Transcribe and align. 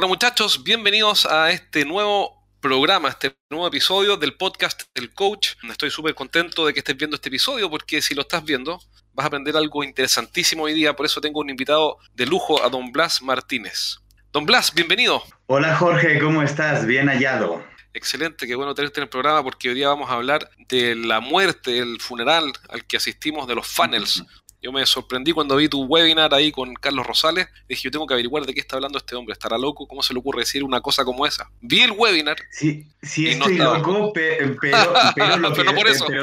Bueno 0.00 0.14
muchachos, 0.14 0.64
bienvenidos 0.64 1.26
a 1.26 1.50
este 1.50 1.84
nuevo 1.84 2.42
programa, 2.62 3.10
este 3.10 3.36
nuevo 3.50 3.66
episodio 3.66 4.16
del 4.16 4.34
podcast 4.34 4.84
del 4.94 5.12
coach. 5.12 5.50
Estoy 5.68 5.90
súper 5.90 6.14
contento 6.14 6.64
de 6.64 6.72
que 6.72 6.78
estés 6.78 6.96
viendo 6.96 7.16
este 7.16 7.28
episodio 7.28 7.68
porque 7.68 8.00
si 8.00 8.14
lo 8.14 8.22
estás 8.22 8.42
viendo 8.42 8.80
vas 9.12 9.24
a 9.24 9.26
aprender 9.26 9.54
algo 9.58 9.84
interesantísimo 9.84 10.62
hoy 10.62 10.72
día. 10.72 10.96
Por 10.96 11.04
eso 11.04 11.20
tengo 11.20 11.40
un 11.40 11.50
invitado 11.50 11.98
de 12.14 12.24
lujo 12.24 12.64
a 12.64 12.70
don 12.70 12.92
Blas 12.92 13.20
Martínez. 13.20 13.98
Don 14.32 14.46
Blas, 14.46 14.72
bienvenido. 14.72 15.22
Hola 15.48 15.76
Jorge, 15.76 16.18
¿cómo 16.18 16.42
estás? 16.42 16.86
Bien 16.86 17.06
hallado. 17.10 17.62
Excelente, 17.92 18.46
qué 18.46 18.54
bueno 18.54 18.74
tenerte 18.74 19.00
en 19.00 19.02
el 19.02 19.10
programa 19.10 19.42
porque 19.42 19.68
hoy 19.68 19.74
día 19.74 19.88
vamos 19.88 20.08
a 20.08 20.14
hablar 20.14 20.48
de 20.70 20.94
la 20.94 21.20
muerte, 21.20 21.76
el 21.76 22.00
funeral 22.00 22.50
al 22.70 22.86
que 22.86 22.96
asistimos 22.96 23.46
de 23.46 23.54
los 23.54 23.66
funnels. 23.66 24.24
Yo 24.62 24.72
me 24.72 24.84
sorprendí 24.84 25.32
cuando 25.32 25.56
vi 25.56 25.68
tu 25.68 25.84
webinar 25.84 26.34
ahí 26.34 26.52
con 26.52 26.74
Carlos 26.74 27.06
Rosales. 27.06 27.48
Dije, 27.66 27.82
yo 27.84 27.90
tengo 27.90 28.06
que 28.06 28.12
averiguar 28.12 28.44
de 28.44 28.52
qué 28.52 28.60
está 28.60 28.76
hablando 28.76 28.98
este 28.98 29.16
hombre. 29.16 29.32
¿Estará 29.32 29.56
loco? 29.56 29.86
¿Cómo 29.86 30.02
se 30.02 30.12
le 30.12 30.20
ocurre 30.20 30.40
decir 30.40 30.62
una 30.62 30.82
cosa 30.82 31.04
como 31.04 31.24
esa? 31.26 31.50
Vi 31.62 31.80
el 31.80 31.92
webinar. 31.92 32.36
Sí, 32.50 32.86
sí 33.02 33.28
estoy 33.28 33.56
loco, 33.56 34.12
pero, 34.12 34.56
pero, 34.60 35.36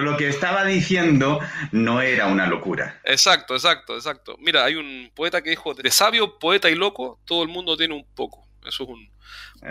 lo 0.02 0.18
que, 0.18 0.28
estaba 0.28 0.66
diciendo 0.66 1.40
no 1.72 2.02
era 2.02 2.28
una 2.28 2.46
locura. 2.48 3.02
Exacto, 3.04 3.56
exacto, 3.56 3.96
exacto. 3.96 4.36
Mira, 4.40 4.66
hay 4.66 4.76
un 4.76 5.12
poeta 5.16 5.42
que 5.42 5.50
dijo, 5.50 5.74
de 5.74 5.90
sabio, 5.90 6.38
poeta 6.38 6.70
y 6.70 6.76
loco, 6.76 7.20
todo 7.26 7.42
el 7.42 7.50
mundo 7.50 7.76
tiene 7.76 7.96
un 7.96 8.06
poco. 8.16 8.47
Eso 8.68 8.84
es 8.84 8.90
un, 8.90 9.10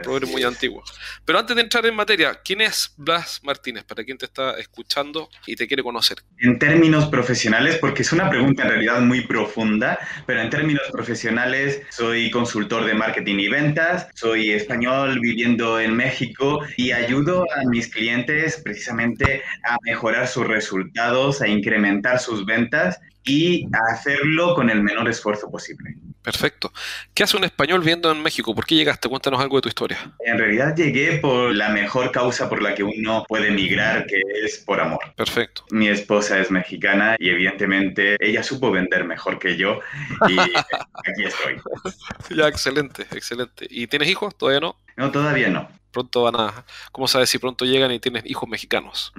proverbio 0.02 0.28
muy 0.28 0.42
antiguo. 0.42 0.82
Pero 1.24 1.38
antes 1.38 1.54
de 1.56 1.62
entrar 1.62 1.87
en 1.87 1.95
materia, 1.95 2.41
¿quién 2.45 2.60
es 2.60 2.92
Blas 2.96 3.41
Martínez? 3.42 3.84
Para 3.84 4.04
quien 4.04 4.18
te 4.18 4.27
está 4.27 4.59
escuchando 4.59 5.28
y 5.46 5.56
te 5.56 5.66
quiere 5.66 5.82
conocer. 5.82 6.18
En 6.38 6.59
términos 6.59 7.06
profesionales, 7.06 7.79
porque 7.80 8.02
es 8.02 8.12
una 8.12 8.29
pregunta 8.29 8.65
en 8.65 8.71
realidad 8.71 9.01
muy 9.01 9.26
profunda, 9.26 9.98
pero 10.26 10.40
en 10.40 10.51
términos 10.51 10.82
profesionales 10.93 11.82
soy 11.90 12.30
consultor 12.30 12.84
de 12.84 12.95
marketing 12.95 13.38
y 13.38 13.48
ventas, 13.48 14.09
soy 14.15 14.51
español 14.52 15.21
viviendo 15.21 15.80
en 15.80 15.95
México 15.95 16.60
y 16.76 16.93
ayudo 16.93 17.45
a 17.54 17.65
mis 17.68 17.88
clientes 17.88 18.60
precisamente 18.62 19.43
a 19.65 19.76
mejorar 19.82 20.28
sus 20.28 20.46
resultados, 20.46 21.43
a 21.43 21.49
incrementar 21.49 22.18
sus 22.18 22.45
ventas 22.45 22.99
y 23.27 23.69
hacerlo 23.91 24.55
con 24.55 24.71
el 24.71 24.82
menor 24.82 25.09
esfuerzo 25.09 25.51
posible. 25.51 25.96
Perfecto. 26.23 26.73
¿Qué 27.13 27.24
hace 27.24 27.37
un 27.37 27.45
español 27.45 27.83
viendo 27.83 28.10
en 28.10 28.23
México? 28.23 28.55
¿Por 28.55 28.66
qué 28.66 28.77
llegaste? 28.77 29.09
Cuéntanos 29.09 29.41
algo 29.41 29.57
de 29.57 29.63
tu 29.63 29.68
historia. 29.68 30.15
En 30.21 30.38
realidad 30.38 30.74
llegué 30.74 31.18
por 31.18 31.55
la 31.55 31.68
mejor 31.68 32.10
causa 32.13 32.49
por 32.49 32.63
la 32.63 32.74
que 32.74 32.83
uno 32.83 33.24
puede 33.29 33.49
emigrar, 33.49 34.07
que 34.07 34.21
es 34.45 34.59
por 34.59 34.80
amor. 34.80 35.01
Perfecto. 35.16 35.65
Mi 35.71 35.88
esposa 35.88 36.38
es 36.38 36.51
mexicana 36.51 37.16
y 37.18 37.30
evidentemente 37.30 38.16
ella 38.21 38.43
supo 38.43 38.71
vender 38.71 39.05
mejor 39.05 39.38
que 39.38 39.57
yo 39.57 39.80
y 40.29 40.37
aquí 41.09 41.24
estoy. 41.24 41.57
Ya, 42.37 42.49
excelente, 42.49 43.02
excelente. 43.13 43.66
¿Y 43.68 43.87
tienes 43.88 44.09
hijos? 44.09 44.37
¿Todavía 44.37 44.61
no? 44.61 44.77
No, 44.96 45.11
todavía 45.11 45.49
no. 45.49 45.68
Pronto 45.90 46.23
van 46.23 46.37
a... 46.37 46.65
¿Cómo 46.93 47.09
sabes 47.09 47.30
si 47.30 47.38
pronto 47.38 47.65
llegan 47.65 47.90
y 47.90 47.99
tienes 47.99 48.24
hijos 48.27 48.49
mexicanos? 48.49 49.13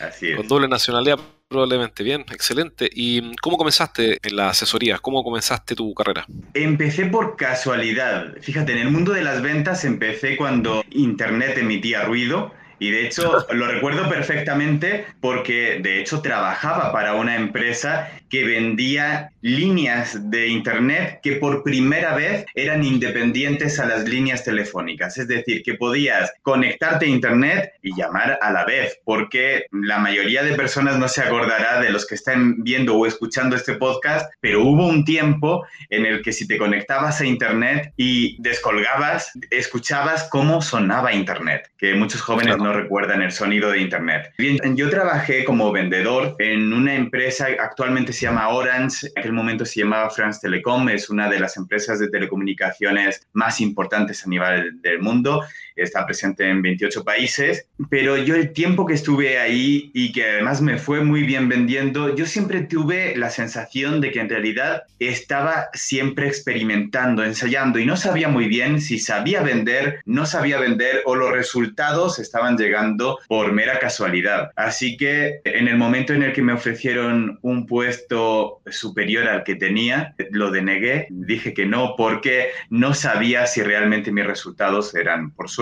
Así 0.00 0.30
es. 0.30 0.36
Con 0.36 0.48
doble 0.48 0.68
nacionalidad 0.68 1.18
Probablemente, 1.52 2.02
bien, 2.02 2.22
excelente. 2.32 2.88
¿Y 2.90 3.36
cómo 3.36 3.58
comenzaste 3.58 4.18
en 4.22 4.36
la 4.36 4.48
asesoría? 4.48 4.98
¿Cómo 4.98 5.22
comenzaste 5.22 5.74
tu 5.74 5.92
carrera? 5.92 6.24
Empecé 6.54 7.04
por 7.04 7.36
casualidad. 7.36 8.36
Fíjate, 8.40 8.72
en 8.72 8.78
el 8.78 8.90
mundo 8.90 9.12
de 9.12 9.22
las 9.22 9.42
ventas 9.42 9.84
empecé 9.84 10.38
cuando 10.38 10.82
Internet 10.92 11.58
emitía 11.58 12.04
ruido 12.04 12.54
y 12.82 12.90
de 12.90 13.06
hecho 13.06 13.46
lo 13.52 13.68
recuerdo 13.68 14.08
perfectamente 14.08 15.06
porque 15.20 15.78
de 15.80 16.00
hecho 16.00 16.20
trabajaba 16.20 16.92
para 16.92 17.14
una 17.14 17.36
empresa 17.36 18.10
que 18.28 18.44
vendía 18.44 19.30
líneas 19.42 20.30
de 20.30 20.48
Internet 20.48 21.20
que 21.22 21.36
por 21.36 21.62
primera 21.62 22.14
vez 22.14 22.44
eran 22.54 22.82
independientes 22.82 23.78
a 23.78 23.86
las 23.86 24.08
líneas 24.08 24.42
telefónicas. 24.42 25.18
Es 25.18 25.28
decir, 25.28 25.62
que 25.62 25.74
podías 25.74 26.32
conectarte 26.42 27.04
a 27.04 27.08
Internet 27.08 27.72
y 27.82 27.94
llamar 27.94 28.38
a 28.40 28.50
la 28.50 28.64
vez, 28.64 28.98
porque 29.04 29.66
la 29.70 29.98
mayoría 29.98 30.42
de 30.42 30.54
personas 30.54 30.98
no 30.98 31.08
se 31.08 31.22
acordará 31.22 31.80
de 31.80 31.90
los 31.90 32.06
que 32.06 32.14
están 32.14 32.62
viendo 32.64 32.96
o 32.96 33.06
escuchando 33.06 33.54
este 33.54 33.74
podcast, 33.74 34.32
pero 34.40 34.62
hubo 34.62 34.86
un 34.86 35.04
tiempo 35.04 35.66
en 35.90 36.06
el 36.06 36.22
que 36.22 36.32
si 36.32 36.48
te 36.48 36.56
conectabas 36.56 37.20
a 37.20 37.26
Internet 37.26 37.92
y 37.96 38.40
descolgabas, 38.40 39.30
escuchabas 39.50 40.28
cómo 40.30 40.62
sonaba 40.62 41.12
Internet, 41.12 41.70
que 41.76 41.94
muchos 41.94 42.22
jóvenes 42.22 42.56
no 42.56 42.71
recuerdan 42.72 43.22
el 43.22 43.32
sonido 43.32 43.70
de 43.70 43.80
Internet. 43.80 44.32
Bien, 44.38 44.58
yo 44.76 44.90
trabajé 44.90 45.44
como 45.44 45.72
vendedor 45.72 46.36
en 46.38 46.72
una 46.72 46.94
empresa, 46.94 47.48
actualmente 47.58 48.12
se 48.12 48.26
llama 48.26 48.48
Orange, 48.48 49.06
en 49.08 49.12
aquel 49.18 49.32
momento 49.32 49.64
se 49.64 49.80
llamaba 49.80 50.10
France 50.10 50.40
Telecom, 50.42 50.88
es 50.88 51.10
una 51.10 51.28
de 51.28 51.40
las 51.40 51.56
empresas 51.56 51.98
de 51.98 52.08
telecomunicaciones 52.08 53.26
más 53.32 53.60
importantes 53.60 54.24
a 54.26 54.28
nivel 54.28 54.80
del 54.82 55.00
mundo 55.00 55.42
está 55.76 56.06
presente 56.06 56.48
en 56.48 56.62
28 56.62 57.04
países, 57.04 57.66
pero 57.90 58.16
yo 58.16 58.34
el 58.34 58.52
tiempo 58.52 58.86
que 58.86 58.94
estuve 58.94 59.38
ahí 59.38 59.90
y 59.94 60.12
que 60.12 60.24
además 60.24 60.60
me 60.60 60.78
fue 60.78 61.02
muy 61.02 61.22
bien 61.22 61.48
vendiendo, 61.48 62.14
yo 62.14 62.26
siempre 62.26 62.62
tuve 62.62 63.16
la 63.16 63.30
sensación 63.30 64.00
de 64.00 64.10
que 64.10 64.20
en 64.20 64.28
realidad 64.28 64.82
estaba 64.98 65.68
siempre 65.72 66.26
experimentando, 66.26 67.24
ensayando 67.24 67.78
y 67.78 67.86
no 67.86 67.96
sabía 67.96 68.28
muy 68.28 68.46
bien 68.46 68.80
si 68.80 68.98
sabía 68.98 69.42
vender, 69.42 70.00
no 70.04 70.26
sabía 70.26 70.58
vender 70.58 71.02
o 71.04 71.14
los 71.14 71.32
resultados 71.32 72.18
estaban 72.18 72.56
llegando 72.56 73.18
por 73.28 73.52
mera 73.52 73.78
casualidad. 73.78 74.50
Así 74.56 74.96
que 74.96 75.40
en 75.44 75.68
el 75.68 75.76
momento 75.76 76.12
en 76.12 76.22
el 76.22 76.32
que 76.32 76.42
me 76.42 76.52
ofrecieron 76.52 77.38
un 77.42 77.66
puesto 77.66 78.60
superior 78.66 79.28
al 79.28 79.44
que 79.44 79.54
tenía, 79.54 80.14
lo 80.30 80.50
denegué, 80.50 81.06
dije 81.10 81.54
que 81.54 81.66
no 81.66 81.94
porque 81.96 82.50
no 82.70 82.94
sabía 82.94 83.46
si 83.46 83.62
realmente 83.62 84.12
mis 84.12 84.26
resultados 84.26 84.94
eran 84.94 85.30
por 85.30 85.48
suerte 85.48 85.61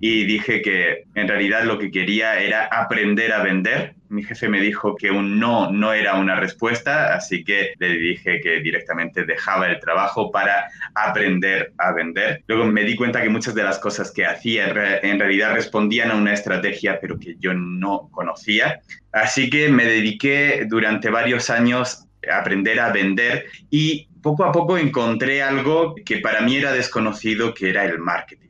y 0.00 0.24
dije 0.24 0.62
que 0.62 1.04
en 1.14 1.28
realidad 1.28 1.64
lo 1.64 1.78
que 1.78 1.90
quería 1.90 2.38
era 2.40 2.64
aprender 2.66 3.32
a 3.32 3.42
vender. 3.42 3.94
Mi 4.08 4.22
jefe 4.22 4.48
me 4.48 4.60
dijo 4.60 4.94
que 4.94 5.10
un 5.10 5.40
no 5.40 5.70
no 5.70 5.92
era 5.92 6.14
una 6.14 6.36
respuesta, 6.36 7.14
así 7.14 7.42
que 7.44 7.74
le 7.78 7.88
dije 7.88 8.40
que 8.40 8.60
directamente 8.60 9.24
dejaba 9.24 9.68
el 9.68 9.80
trabajo 9.80 10.30
para 10.30 10.68
aprender 10.94 11.72
a 11.78 11.92
vender. 11.92 12.42
Luego 12.46 12.66
me 12.66 12.84
di 12.84 12.94
cuenta 12.94 13.22
que 13.22 13.28
muchas 13.28 13.54
de 13.54 13.64
las 13.64 13.78
cosas 13.78 14.12
que 14.12 14.24
hacía 14.24 14.68
en 15.02 15.18
realidad 15.18 15.54
respondían 15.54 16.10
a 16.10 16.16
una 16.16 16.32
estrategia, 16.32 16.98
pero 17.00 17.18
que 17.18 17.36
yo 17.38 17.52
no 17.54 18.08
conocía. 18.12 18.80
Así 19.12 19.50
que 19.50 19.68
me 19.68 19.84
dediqué 19.84 20.66
durante 20.68 21.10
varios 21.10 21.50
años 21.50 22.06
a 22.30 22.38
aprender 22.38 22.80
a 22.80 22.92
vender 22.92 23.46
y 23.70 24.08
poco 24.22 24.44
a 24.44 24.52
poco 24.52 24.76
encontré 24.76 25.42
algo 25.42 25.94
que 26.04 26.18
para 26.18 26.40
mí 26.40 26.56
era 26.56 26.72
desconocido, 26.72 27.54
que 27.54 27.70
era 27.70 27.84
el 27.84 27.98
marketing. 27.98 28.45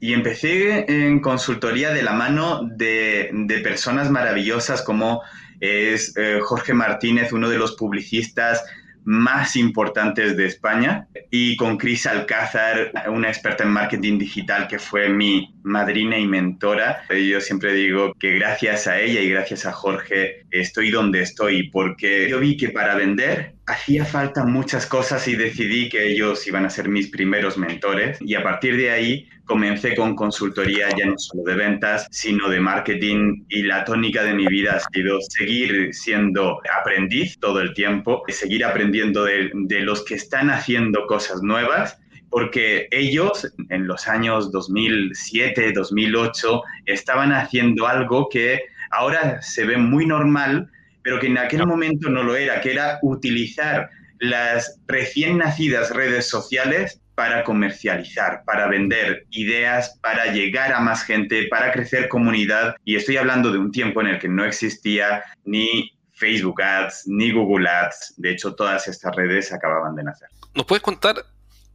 Y 0.00 0.14
empecé 0.14 0.86
en 0.88 1.20
consultoría 1.20 1.92
de 1.92 2.02
la 2.02 2.12
mano 2.12 2.62
de, 2.62 3.60
personas 3.62 4.10
maravillosas 4.10 4.82
como 4.82 5.22
es 5.60 6.16
eh, 6.16 6.38
Jorge 6.42 6.72
Martínez, 6.72 7.32
uno 7.32 7.50
de 7.50 7.58
los 7.58 7.76
publicistas 7.76 8.64
más 9.04 9.56
importantes 9.56 10.36
de 10.36 10.46
España, 10.46 11.06
y 11.30 11.56
con 11.56 11.76
Cris 11.76 12.06
Alcázar, 12.06 12.92
una 13.08 13.28
experta 13.28 13.64
en 13.64 13.70
marketing 13.70 14.18
digital 14.18 14.68
que 14.68 14.78
fue 14.78 15.08
mi 15.08 15.54
madrina 15.62 16.18
y 16.18 16.26
mentora. 16.26 17.02
Yo 17.10 17.40
siempre 17.40 17.72
digo 17.74 18.12
que 18.18 18.32
gracias 18.34 18.86
a 18.86 19.00
ella 19.00 19.20
y 19.20 19.30
gracias 19.30 19.66
a 19.66 19.72
Jorge 19.72 20.44
estoy 20.50 20.90
donde 20.90 21.22
estoy, 21.22 21.70
porque 21.70 22.28
yo 22.28 22.40
vi 22.40 22.56
que 22.56 22.70
para 22.70 22.94
vender 22.94 23.54
hacía 23.70 24.04
falta 24.04 24.44
muchas 24.44 24.86
cosas 24.86 25.26
y 25.28 25.36
decidí 25.36 25.88
que 25.88 26.12
ellos 26.12 26.46
iban 26.46 26.64
a 26.64 26.70
ser 26.70 26.88
mis 26.88 27.08
primeros 27.08 27.56
mentores. 27.56 28.18
Y 28.20 28.34
a 28.34 28.42
partir 28.42 28.76
de 28.76 28.90
ahí 28.90 29.28
comencé 29.44 29.94
con 29.94 30.14
consultoría 30.14 30.88
ya 30.96 31.06
no 31.06 31.18
solo 31.18 31.44
de 31.44 31.54
ventas, 31.54 32.06
sino 32.10 32.48
de 32.48 32.60
marketing. 32.60 33.44
Y 33.48 33.62
la 33.62 33.84
tónica 33.84 34.22
de 34.22 34.34
mi 34.34 34.46
vida 34.46 34.76
ha 34.76 34.92
sido 34.92 35.20
seguir 35.20 35.94
siendo 35.94 36.60
aprendiz 36.80 37.38
todo 37.38 37.60
el 37.60 37.72
tiempo, 37.74 38.22
seguir 38.28 38.64
aprendiendo 38.64 39.24
de, 39.24 39.50
de 39.54 39.80
los 39.80 40.04
que 40.04 40.14
están 40.14 40.50
haciendo 40.50 41.06
cosas 41.06 41.42
nuevas 41.42 41.98
porque 42.30 42.86
ellos 42.92 43.52
en 43.70 43.88
los 43.88 44.06
años 44.06 44.52
2007, 44.52 45.72
2008 45.72 46.62
estaban 46.86 47.32
haciendo 47.32 47.88
algo 47.88 48.28
que 48.28 48.60
ahora 48.92 49.42
se 49.42 49.64
ve 49.64 49.76
muy 49.76 50.06
normal, 50.06 50.70
pero 51.10 51.18
que 51.18 51.26
en 51.26 51.38
aquel 51.38 51.66
momento 51.66 52.08
no 52.08 52.22
lo 52.22 52.36
era, 52.36 52.60
que 52.60 52.70
era 52.70 53.00
utilizar 53.02 53.90
las 54.20 54.78
recién 54.86 55.38
nacidas 55.38 55.90
redes 55.90 56.28
sociales 56.28 57.00
para 57.16 57.42
comercializar, 57.42 58.44
para 58.46 58.68
vender 58.68 59.26
ideas, 59.30 59.98
para 60.00 60.26
llegar 60.26 60.72
a 60.72 60.78
más 60.78 61.02
gente, 61.02 61.48
para 61.48 61.72
crecer 61.72 62.08
comunidad. 62.08 62.76
Y 62.84 62.94
estoy 62.94 63.16
hablando 63.16 63.50
de 63.50 63.58
un 63.58 63.72
tiempo 63.72 64.00
en 64.02 64.06
el 64.06 64.20
que 64.20 64.28
no 64.28 64.44
existía 64.44 65.24
ni 65.44 65.90
Facebook 66.12 66.62
Ads, 66.62 67.08
ni 67.08 67.32
Google 67.32 67.68
Ads. 67.68 68.14
De 68.16 68.30
hecho, 68.30 68.54
todas 68.54 68.86
estas 68.86 69.12
redes 69.16 69.52
acababan 69.52 69.96
de 69.96 70.04
nacer. 70.04 70.28
¿Nos 70.54 70.64
puedes 70.64 70.82
contar 70.84 71.16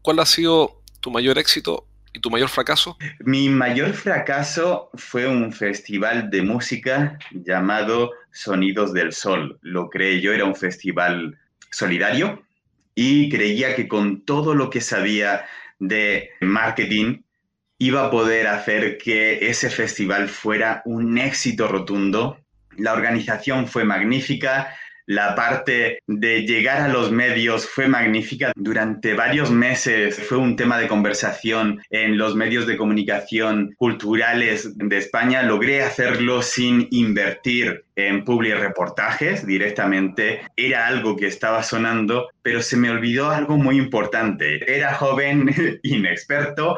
cuál 0.01 0.19
ha 0.19 0.25
sido 0.25 0.81
tu 1.01 1.11
mayor 1.11 1.38
éxito 1.38 1.85
y 2.15 2.19
tu 2.19 2.29
mayor 2.29 2.50
fracaso? 2.50 2.97
Mi 3.19 3.50
mayor 3.50 3.94
fracaso 3.94 4.89
fue 4.94 5.27
un 5.27 5.51
festival 5.51 6.29
de 6.29 6.41
música 6.41 7.19
llamado 7.31 8.12
Sonidos 8.31 8.94
del 8.94 9.12
Sol. 9.12 9.59
Lo 9.62 9.89
creé 9.89 10.21
yo, 10.21 10.31
era 10.31 10.45
un 10.45 10.56
festival 10.56 11.38
solidario 11.71 12.41
y 12.95 13.29
creía 13.29 13.75
que 13.75 13.89
con 13.89 14.23
todo 14.23 14.56
lo 14.56 14.69
que 14.69 14.79
sabía 14.79 15.45
de 15.79 16.29
marketing 16.39 17.21
iba 17.77 18.06
a 18.06 18.09
poder 18.09 18.47
hacer 18.47 18.97
que 18.97 19.50
ese 19.50 19.69
festival 19.69 20.29
fuera 20.29 20.81
un 20.85 21.17
éxito 21.17 21.67
rotundo. 21.67 22.39
La 22.77 22.94
organización 22.94 23.67
fue 23.67 23.83
magnífica, 23.83 24.73
la 25.07 25.35
parte 25.35 25.99
de 26.07 26.41
llegar 26.41 26.81
a 26.81 26.87
los 26.87 27.11
medios 27.11 27.67
fue 27.67 27.87
magnífica. 27.87 28.51
Durante 28.55 29.13
varios 29.13 29.51
meses 29.51 30.19
fue 30.19 30.37
un 30.37 30.55
tema 30.55 30.79
de 30.79 30.87
conversación 30.87 31.81
en 31.89 32.17
los 32.17 32.35
medios 32.35 32.67
de 32.67 32.77
comunicación 32.77 33.73
culturales 33.77 34.77
de 34.77 34.97
España. 34.97 35.43
Logré 35.43 35.83
hacerlo 35.83 36.41
sin 36.41 36.87
invertir 36.91 37.84
en 37.95 38.25
reportajes 38.25 39.45
directamente. 39.45 40.42
Era 40.56 40.88
algo 40.88 41.15
que 41.15 41.27
estaba 41.27 41.63
sonando, 41.63 42.30
pero 42.42 42.62
se 42.62 42.77
me 42.77 42.89
olvidó 42.89 43.30
algo 43.30 43.57
muy 43.57 43.77
importante. 43.77 44.74
Era 44.74 44.94
joven, 44.95 45.53
inexperto, 45.83 46.77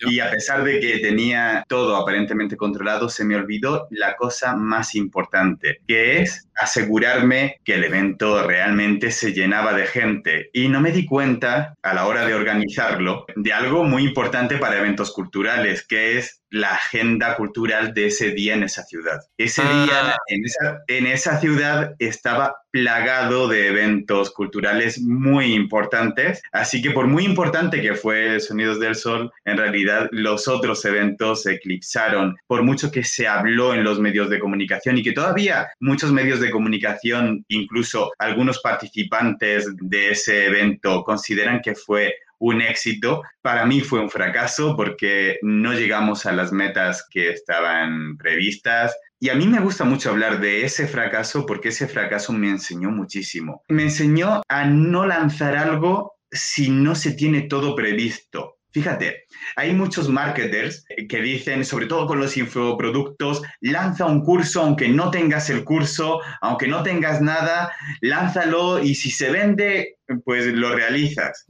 y 0.00 0.20
a 0.20 0.30
pesar 0.30 0.64
de 0.64 0.80
que 0.80 0.98
tenía 0.98 1.64
todo 1.68 1.96
aparentemente 1.96 2.56
controlado, 2.56 3.08
se 3.08 3.24
me 3.24 3.36
olvidó 3.36 3.86
la 3.90 4.16
cosa 4.16 4.56
más 4.56 4.94
importante, 4.94 5.80
que 5.86 6.22
es 6.22 6.48
asegurarme 6.56 7.60
que 7.64 7.74
el 7.74 7.84
evento 7.84 8.46
realmente 8.46 9.10
se 9.10 9.32
llenaba 9.32 9.74
de 9.74 9.86
gente. 9.86 10.50
Y 10.52 10.68
no 10.68 10.80
me 10.80 10.92
di 10.92 11.04
cuenta 11.04 11.74
a 11.82 11.94
la 11.94 12.06
hora 12.06 12.26
de 12.26 12.34
organizarlo 12.34 13.26
de 13.36 13.52
algo 13.52 13.84
muy 13.84 14.04
importante 14.04 14.56
para 14.58 14.78
eventos 14.78 15.12
culturales, 15.12 15.84
que 15.86 16.18
es 16.18 16.43
la 16.54 16.70
agenda 16.70 17.34
cultural 17.34 17.92
de 17.94 18.06
ese 18.06 18.30
día 18.30 18.54
en 18.54 18.62
esa 18.62 18.84
ciudad. 18.84 19.20
Ese 19.36 19.62
día 19.62 20.12
Ah. 20.12 20.16
en 20.28 20.44
esa, 20.44 20.82
en 20.86 21.06
esa 21.06 21.40
ciudad 21.40 21.94
estaba 21.98 22.54
plagado 22.70 23.48
de 23.48 23.68
eventos 23.68 24.30
culturales 24.30 25.00
muy 25.00 25.52
importantes, 25.52 26.42
así 26.52 26.80
que 26.80 26.92
por 26.92 27.08
muy 27.08 27.24
importante 27.24 27.82
que 27.82 27.94
fue 27.94 28.38
Sonidos 28.38 28.78
del 28.78 28.94
Sol, 28.94 29.32
en 29.44 29.56
realidad 29.56 30.08
los 30.12 30.46
otros 30.46 30.84
eventos 30.84 31.42
se 31.42 31.54
eclipsaron, 31.54 32.36
por 32.46 32.62
mucho 32.62 32.90
que 32.92 33.02
se 33.02 33.26
habló 33.26 33.74
en 33.74 33.82
los 33.82 33.98
medios 33.98 34.30
de 34.30 34.38
comunicación 34.38 34.96
y 34.98 35.02
que 35.02 35.12
todavía 35.12 35.68
muchos 35.80 36.12
medios 36.12 36.38
de 36.38 36.50
comunicación, 36.50 37.44
incluso 37.48 38.12
algunos 38.18 38.60
participantes 38.60 39.66
de 39.80 40.10
ese 40.10 40.46
evento, 40.46 41.02
consideran 41.02 41.60
que 41.60 41.74
fue 41.74 42.14
un 42.44 42.60
éxito. 42.60 43.22
Para 43.42 43.64
mí 43.64 43.80
fue 43.80 44.00
un 44.00 44.10
fracaso 44.10 44.76
porque 44.76 45.38
no 45.42 45.72
llegamos 45.72 46.26
a 46.26 46.32
las 46.32 46.52
metas 46.52 47.06
que 47.10 47.30
estaban 47.30 48.16
previstas. 48.18 48.94
Y 49.18 49.30
a 49.30 49.34
mí 49.34 49.46
me 49.46 49.60
gusta 49.60 49.84
mucho 49.84 50.10
hablar 50.10 50.40
de 50.40 50.64
ese 50.64 50.86
fracaso 50.86 51.46
porque 51.46 51.68
ese 51.70 51.88
fracaso 51.88 52.32
me 52.32 52.50
enseñó 52.50 52.90
muchísimo. 52.90 53.62
Me 53.68 53.84
enseñó 53.84 54.42
a 54.48 54.66
no 54.66 55.06
lanzar 55.06 55.56
algo 55.56 56.16
si 56.30 56.70
no 56.70 56.94
se 56.94 57.12
tiene 57.12 57.42
todo 57.42 57.74
previsto. 57.74 58.58
Fíjate, 58.74 59.26
hay 59.54 59.72
muchos 59.72 60.08
marketers 60.08 60.84
que 61.08 61.22
dicen, 61.22 61.64
sobre 61.64 61.86
todo 61.86 62.08
con 62.08 62.18
los 62.18 62.36
infoproductos, 62.36 63.40
lanza 63.60 64.04
un 64.04 64.24
curso 64.24 64.62
aunque 64.62 64.88
no 64.88 65.12
tengas 65.12 65.48
el 65.48 65.62
curso, 65.62 66.18
aunque 66.40 66.66
no 66.66 66.82
tengas 66.82 67.22
nada, 67.22 67.72
lánzalo 68.00 68.82
y 68.82 68.96
si 68.96 69.12
se 69.12 69.30
vende, 69.30 69.94
pues 70.24 70.46
lo 70.46 70.74
realizas. 70.74 71.46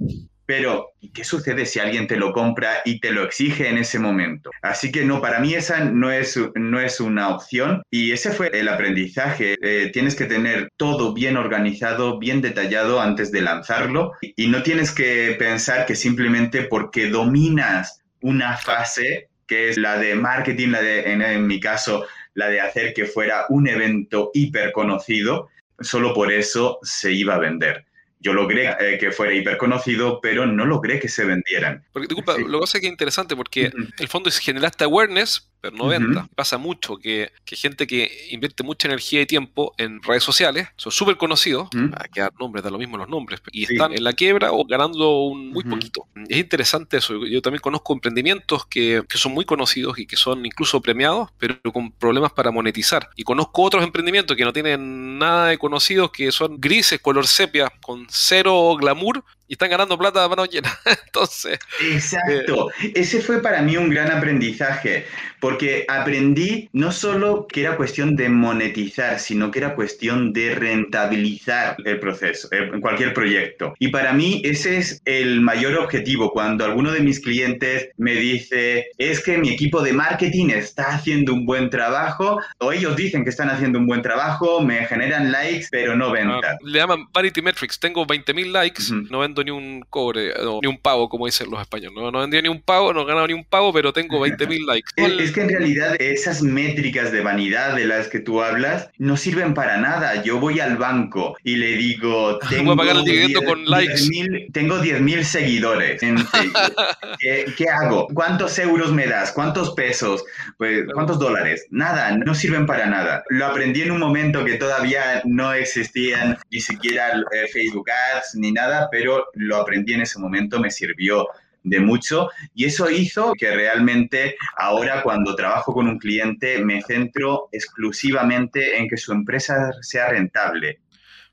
Pero, 0.46 0.90
¿qué 1.14 1.24
sucede 1.24 1.64
si 1.64 1.80
alguien 1.80 2.06
te 2.06 2.16
lo 2.16 2.32
compra 2.32 2.82
y 2.84 3.00
te 3.00 3.12
lo 3.12 3.24
exige 3.24 3.68
en 3.68 3.78
ese 3.78 3.98
momento? 3.98 4.50
Así 4.62 4.92
que 4.92 5.04
no, 5.04 5.20
para 5.20 5.40
mí 5.40 5.54
esa 5.54 5.84
no 5.84 6.10
es, 6.10 6.38
no 6.54 6.80
es 6.80 7.00
una 7.00 7.30
opción 7.30 7.82
y 7.90 8.12
ese 8.12 8.30
fue 8.30 8.50
el 8.52 8.68
aprendizaje. 8.68 9.56
Eh, 9.62 9.90
tienes 9.92 10.14
que 10.14 10.26
tener 10.26 10.68
todo 10.76 11.14
bien 11.14 11.36
organizado, 11.36 12.18
bien 12.18 12.42
detallado 12.42 13.00
antes 13.00 13.32
de 13.32 13.40
lanzarlo 13.40 14.12
y 14.20 14.48
no 14.48 14.62
tienes 14.62 14.90
que 14.90 15.34
pensar 15.38 15.86
que 15.86 15.94
simplemente 15.94 16.64
porque 16.64 17.08
dominas 17.08 18.02
una 18.20 18.56
fase, 18.56 19.28
que 19.46 19.70
es 19.70 19.78
la 19.78 19.98
de 19.98 20.14
marketing, 20.14 20.68
la 20.68 20.82
de, 20.82 21.12
en, 21.12 21.22
en 21.22 21.46
mi 21.46 21.60
caso, 21.60 22.06
la 22.34 22.48
de 22.48 22.60
hacer 22.60 22.92
que 22.92 23.06
fuera 23.06 23.46
un 23.48 23.68
evento 23.68 24.30
hiper 24.34 24.72
conocido, 24.72 25.48
solo 25.80 26.12
por 26.12 26.32
eso 26.32 26.78
se 26.82 27.12
iba 27.12 27.34
a 27.34 27.38
vender. 27.38 27.86
Yo 28.24 28.32
logré 28.32 28.70
eh, 28.80 28.96
que 28.98 29.12
fuera 29.12 29.34
hiper 29.34 29.58
conocido, 29.58 30.18
pero 30.22 30.46
no 30.46 30.64
logré 30.64 30.98
que 30.98 31.08
se 31.10 31.24
vendieran. 31.26 31.84
Porque, 31.92 32.08
disculpa, 32.08 32.34
Sí. 32.36 32.42
lo 32.48 32.58
que 32.58 32.60
pasa 32.62 32.78
es 32.78 32.80
que 32.80 32.86
es 32.88 32.92
interesante 32.92 33.36
porque 33.36 33.70
el 33.98 34.08
fondo 34.08 34.30
es 34.30 34.38
generaste 34.38 34.82
awareness, 34.84 35.50
pero 35.64 35.76
no 35.78 35.84
Ujú. 35.84 35.92
venta. 35.92 36.28
Pasa 36.34 36.58
mucho 36.58 36.98
que, 36.98 37.32
que 37.46 37.56
gente 37.56 37.86
que 37.86 38.10
invierte 38.30 38.62
mucha 38.62 38.86
energía 38.86 39.22
y 39.22 39.26
tiempo 39.26 39.74
en 39.78 40.02
redes 40.02 40.22
sociales 40.22 40.68
son 40.76 40.92
súper 40.92 41.16
conocidos, 41.16 41.68
Ujú. 41.74 41.90
hay 41.96 42.10
que 42.12 42.20
dar 42.20 42.32
nombres, 42.38 42.62
da 42.62 42.70
lo 42.70 42.76
mismo 42.76 42.98
los 42.98 43.08
nombres, 43.08 43.40
y 43.50 43.64
Sí. 43.64 43.72
están 43.72 43.94
en 43.94 44.04
la 44.04 44.12
quiebra 44.12 44.52
o 44.52 44.66
ganando 44.66 45.20
un 45.22 45.48
muy 45.50 45.64
poquito. 45.64 46.06
Es 46.28 46.36
interesante 46.36 46.98
eso. 46.98 47.24
Yo 47.24 47.40
también 47.40 47.62
conozco 47.62 47.94
emprendimientos 47.94 48.66
que, 48.66 49.02
que 49.08 49.16
son 49.16 49.32
muy 49.32 49.46
conocidos 49.46 49.98
y 49.98 50.06
que 50.06 50.16
son 50.16 50.44
incluso 50.44 50.82
premiados, 50.82 51.30
pero 51.38 51.58
con 51.72 51.92
problemas 51.92 52.32
para 52.32 52.50
monetizar. 52.50 53.08
Y 53.16 53.22
conozco 53.24 53.62
otros 53.62 53.82
emprendimientos 53.84 54.36
que 54.36 54.44
no 54.44 54.52
tienen 54.52 55.18
nada 55.18 55.46
de 55.48 55.56
conocidos, 55.56 56.10
que 56.10 56.30
son 56.30 56.60
grises, 56.60 57.00
color 57.00 57.26
sepia, 57.26 57.72
con 57.80 58.06
cero 58.10 58.76
glamour. 58.78 59.24
Y 59.46 59.54
están 59.54 59.70
ganando 59.70 59.98
plata 59.98 60.24
a 60.24 60.28
mano 60.28 60.46
llena. 60.46 60.70
Entonces, 61.06 61.58
Exacto. 61.82 62.70
Ese 62.94 63.20
fue 63.20 63.42
para 63.42 63.62
mí 63.62 63.76
un 63.76 63.90
gran 63.90 64.10
aprendizaje, 64.10 65.06
porque 65.40 65.84
aprendí 65.88 66.68
no 66.72 66.92
solo 66.92 67.46
que 67.46 67.62
era 67.62 67.76
cuestión 67.76 68.16
de 68.16 68.28
monetizar, 68.28 69.18
sino 69.20 69.50
que 69.50 69.58
era 69.58 69.74
cuestión 69.74 70.32
de 70.32 70.54
rentabilizar 70.54 71.76
el 71.84 72.00
proceso, 72.00 72.48
eh, 72.52 72.70
en 72.72 72.80
cualquier 72.80 73.12
proyecto. 73.12 73.74
Y 73.78 73.88
para 73.88 74.12
mí 74.12 74.40
ese 74.44 74.78
es 74.78 75.02
el 75.04 75.40
mayor 75.40 75.76
objetivo. 75.76 76.32
Cuando 76.32 76.64
alguno 76.64 76.90
de 76.92 77.00
mis 77.00 77.20
clientes 77.20 77.88
me 77.96 78.14
dice, 78.14 78.88
es 78.98 79.22
que 79.22 79.38
mi 79.38 79.50
equipo 79.50 79.82
de 79.82 79.92
marketing 79.92 80.50
está 80.50 80.94
haciendo 80.94 81.34
un 81.34 81.44
buen 81.44 81.70
trabajo, 81.70 82.40
o 82.58 82.72
ellos 82.72 82.96
dicen 82.96 83.24
que 83.24 83.30
están 83.30 83.50
haciendo 83.50 83.78
un 83.78 83.86
buen 83.86 84.02
trabajo, 84.02 84.60
me 84.60 84.86
generan 84.86 85.30
likes, 85.30 85.66
pero 85.70 85.94
no 85.96 86.10
ventas. 86.10 86.54
Ah, 86.54 86.58
le 86.62 86.78
llaman 86.78 87.06
Vanity 87.12 87.42
Metrics. 87.42 87.78
Tengo 87.78 88.06
20.000 88.06 88.52
likes, 88.52 88.84
Ujú. 88.92 89.06
no 89.10 89.18
ni 89.42 89.50
un 89.50 89.84
cobre, 89.88 90.32
no, 90.42 90.60
ni 90.62 90.68
un 90.68 90.78
pavo, 90.78 91.08
como 91.08 91.26
dicen 91.26 91.50
los 91.50 91.60
españoles. 91.60 91.96
No, 91.96 92.10
no 92.10 92.20
vendí 92.20 92.40
ni 92.42 92.48
un 92.48 92.60
pavo, 92.60 92.92
no 92.92 93.02
he 93.02 93.06
ganado 93.06 93.26
ni 93.26 93.34
un 93.34 93.44
pavo, 93.44 93.72
pero 93.72 93.92
tengo 93.92 94.24
20.000 94.24 94.66
likes. 94.66 94.90
Es, 95.04 95.12
es 95.20 95.32
que 95.32 95.42
en 95.42 95.48
realidad 95.48 95.96
esas 96.00 96.42
métricas 96.42 97.12
de 97.12 97.20
vanidad 97.20 97.74
de 97.74 97.84
las 97.84 98.08
que 98.08 98.20
tú 98.20 98.42
hablas 98.42 98.88
no 98.98 99.16
sirven 99.16 99.54
para 99.54 99.76
nada. 99.76 100.22
Yo 100.22 100.38
voy 100.38 100.60
al 100.60 100.76
banco 100.76 101.36
y 101.42 101.56
le 101.56 101.76
digo, 101.76 102.38
tengo 102.50 102.76
pagar 102.76 102.96
el 102.96 103.04
dividendo 103.04 103.40
10 103.40 103.50
con 103.50 103.64
likes. 103.66 103.94
10.000 103.94 104.52
tengo 104.52 104.78
10.000 104.78 105.22
seguidores 105.22 106.02
en 106.02 106.18
Facebook. 106.18 106.74
¿Qué, 107.18 107.46
qué 107.56 107.68
hago? 107.68 108.06
¿Cuántos 108.14 108.58
euros 108.58 108.92
me 108.92 109.06
das? 109.06 109.32
¿Cuántos 109.32 109.74
pesos? 109.74 110.24
Pues, 110.58 110.84
¿Cuántos 110.92 111.18
dólares? 111.18 111.66
Nada, 111.70 112.16
no 112.16 112.34
sirven 112.34 112.66
para 112.66 112.86
nada. 112.86 113.24
Lo 113.28 113.46
aprendí 113.46 113.82
en 113.82 113.90
un 113.90 114.00
momento 114.00 114.44
que 114.44 114.54
todavía 114.54 115.22
no 115.24 115.52
existían 115.52 116.38
ni 116.50 116.60
siquiera 116.60 117.12
eh, 117.32 117.48
Facebook 117.52 117.88
Ads 117.90 118.34
ni 118.36 118.52
nada, 118.52 118.88
pero 118.90 119.23
lo 119.34 119.56
aprendí 119.56 119.94
en 119.94 120.02
ese 120.02 120.18
momento, 120.18 120.60
me 120.60 120.70
sirvió 120.70 121.28
de 121.64 121.80
mucho 121.80 122.28
y 122.54 122.66
eso 122.66 122.90
hizo 122.90 123.32
que 123.36 123.50
realmente 123.50 124.36
ahora 124.56 125.02
cuando 125.02 125.34
trabajo 125.34 125.72
con 125.72 125.88
un 125.88 125.98
cliente 125.98 126.62
me 126.62 126.82
centro 126.82 127.48
exclusivamente 127.50 128.78
en 128.78 128.88
que 128.88 128.96
su 128.96 129.12
empresa 129.12 129.72
sea 129.80 130.10
rentable. 130.10 130.80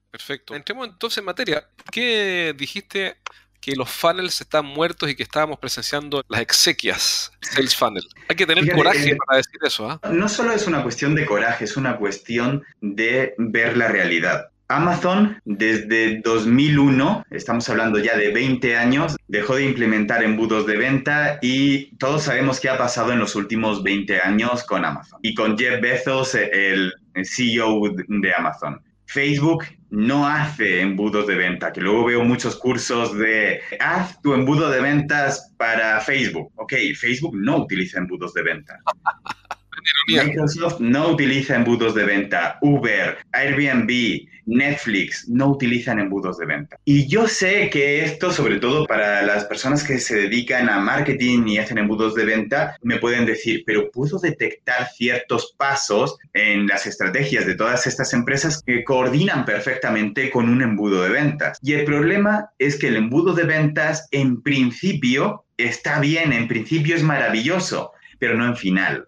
Perfecto. 0.10 0.56
Entremos 0.56 0.88
entonces 0.88 1.20
en 1.20 1.26
materia. 1.26 1.68
¿Qué 1.92 2.54
dijiste 2.58 3.18
que 3.62 3.76
los 3.76 3.90
funnels 3.90 4.42
están 4.42 4.66
muertos 4.66 5.10
y 5.10 5.16
que 5.16 5.24
estábamos 5.24 5.60
presenciando 5.60 6.24
las 6.28 6.42
exequias 6.42 7.32
Sales 7.42 7.76
Funnel? 7.76 8.04
Hay 8.28 8.36
que 8.36 8.46
tener 8.46 8.64
Fíjate, 8.64 8.78
coraje 8.78 9.12
eh, 9.12 9.18
para 9.26 9.38
decir 9.38 9.60
eso, 9.64 9.90
¿ah? 9.90 10.02
No 10.12 10.28
solo 10.28 10.52
es 10.52 10.68
una 10.68 10.82
cuestión 10.82 11.16
de 11.16 11.26
coraje, 11.26 11.66
es 11.66 11.78
una 11.78 11.98
cuestión 11.98 12.64
de 12.82 13.36
ver 13.38 13.78
la 13.78 13.88
realidad. 13.88 14.51
Amazon 14.72 15.38
desde 15.44 16.22
2001, 16.22 17.26
estamos 17.30 17.68
hablando 17.70 18.00
ya 18.00 18.18
de 18.18 18.32
20 18.32 18.78
años, 18.78 19.18
dejó 19.28 19.56
de 19.56 19.66
implementar 19.66 20.24
embudos 20.24 20.66
de 20.66 20.78
venta 20.78 21.40
y 21.42 21.96
todos 21.98 22.24
sabemos 22.24 22.60
qué 22.60 22.70
ha 22.70 22.78
pasado 22.78 23.12
en 23.12 23.20
los 23.20 23.36
últimos 23.36 23.84
20 23.84 24.22
años 24.22 24.64
con 24.64 24.86
Amazon 24.86 25.20
y 25.22 25.34
con 25.34 25.58
Jeff 25.58 25.82
Bezos, 25.82 26.36
el 26.36 26.94
CEO 27.24 27.82
de 28.08 28.34
Amazon. 28.34 28.82
Facebook 29.06 29.66
no 29.90 30.26
hace 30.26 30.80
embudos 30.80 31.28
de 31.28 31.36
venta, 31.36 31.74
que 31.74 31.82
luego 31.82 32.06
veo 32.06 32.24
muchos 32.24 32.56
cursos 32.56 33.18
de 33.18 33.60
haz 33.82 34.22
tu 34.22 34.34
embudo 34.34 34.70
de 34.70 34.80
ventas 34.80 35.54
para 35.58 36.00
Facebook. 36.00 36.50
Ok, 36.56 36.74
Facebook 36.98 37.36
no 37.36 37.58
utiliza 37.58 38.00
embudos 38.00 38.34
de 38.34 38.42
venta. 38.42 38.80
Microsoft 40.08 40.80
no 40.80 41.10
utiliza 41.10 41.56
embudos 41.56 41.96
de 41.96 42.06
venta. 42.06 42.58
Uber, 42.62 43.18
Airbnb, 43.32 44.28
Netflix 44.46 45.28
no 45.30 45.48
utilizan 45.48 46.00
embudos 46.00 46.38
de 46.38 46.46
venta. 46.46 46.78
Y 46.86 47.08
yo 47.08 47.28
sé 47.28 47.70
que 47.70 48.04
esto, 48.04 48.32
sobre 48.32 48.60
todo 48.60 48.86
para 48.86 49.22
las 49.22 49.46
personas 49.46 49.84
que 49.84 50.00
se 50.00 50.16
dedican 50.16 50.70
a 50.70 50.80
marketing 50.80 51.48
y 51.48 51.58
hacen 51.58 51.78
embudos 51.78 52.16
de 52.16 52.26
venta, 52.26 52.76
me 52.82 52.98
pueden 52.98 53.26
decir, 53.26 53.64
pero 53.66 53.90
puedo 53.92 54.20
detectar 54.20 54.90
ciertos 54.90 55.56
pasos 55.58 56.18
en 56.34 56.68
las 56.68 56.86
estrategias 56.86 57.46
de 57.46 57.56
todas 57.56 57.88
estas 57.88 58.14
empresas 58.14 58.62
que 58.66 58.84
coordinan 58.84 59.46
perfectamente 59.46 60.30
con 60.30 60.50
un 60.50 60.62
embudo 60.62 61.04
de 61.04 61.10
ventas. 61.10 61.60
Y 61.62 61.74
el 61.74 61.86
problema 61.86 62.50
es 62.58 62.78
que 62.78 62.88
el 62.88 62.96
embudo 62.96 63.34
de 63.34 63.44
ventas, 63.44 64.08
en 64.12 64.42
principio, 64.42 65.46
está 65.58 66.00
bien, 66.00 66.34
en 66.34 66.48
principio 66.48 66.96
es 66.96 67.04
maravilloso, 67.04 67.92
pero 68.20 68.36
no 68.36 68.48
en 68.48 68.56
final. 68.56 69.08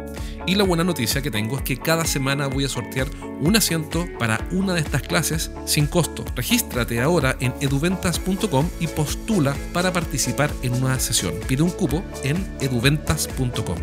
Y 0.47 0.55
la 0.55 0.63
buena 0.63 0.83
noticia 0.83 1.21
que 1.21 1.29
tengo 1.29 1.57
es 1.57 1.63
que 1.63 1.77
cada 1.77 2.05
semana 2.05 2.47
voy 2.47 2.65
a 2.65 2.69
sortear 2.69 3.07
un 3.39 3.55
asiento 3.55 4.07
para 4.17 4.45
una 4.51 4.73
de 4.73 4.81
estas 4.81 5.03
clases 5.03 5.51
sin 5.65 5.85
costo. 5.87 6.25
Regístrate 6.35 6.99
ahora 6.99 7.37
en 7.39 7.53
eduventas.com 7.61 8.69
y 8.79 8.87
postula 8.87 9.55
para 9.73 9.93
participar 9.93 10.51
en 10.63 10.73
una 10.73 10.99
sesión. 10.99 11.33
Pide 11.47 11.63
un 11.63 11.71
cupo 11.71 12.03
en 12.23 12.37
eduventas.com. 12.59 13.77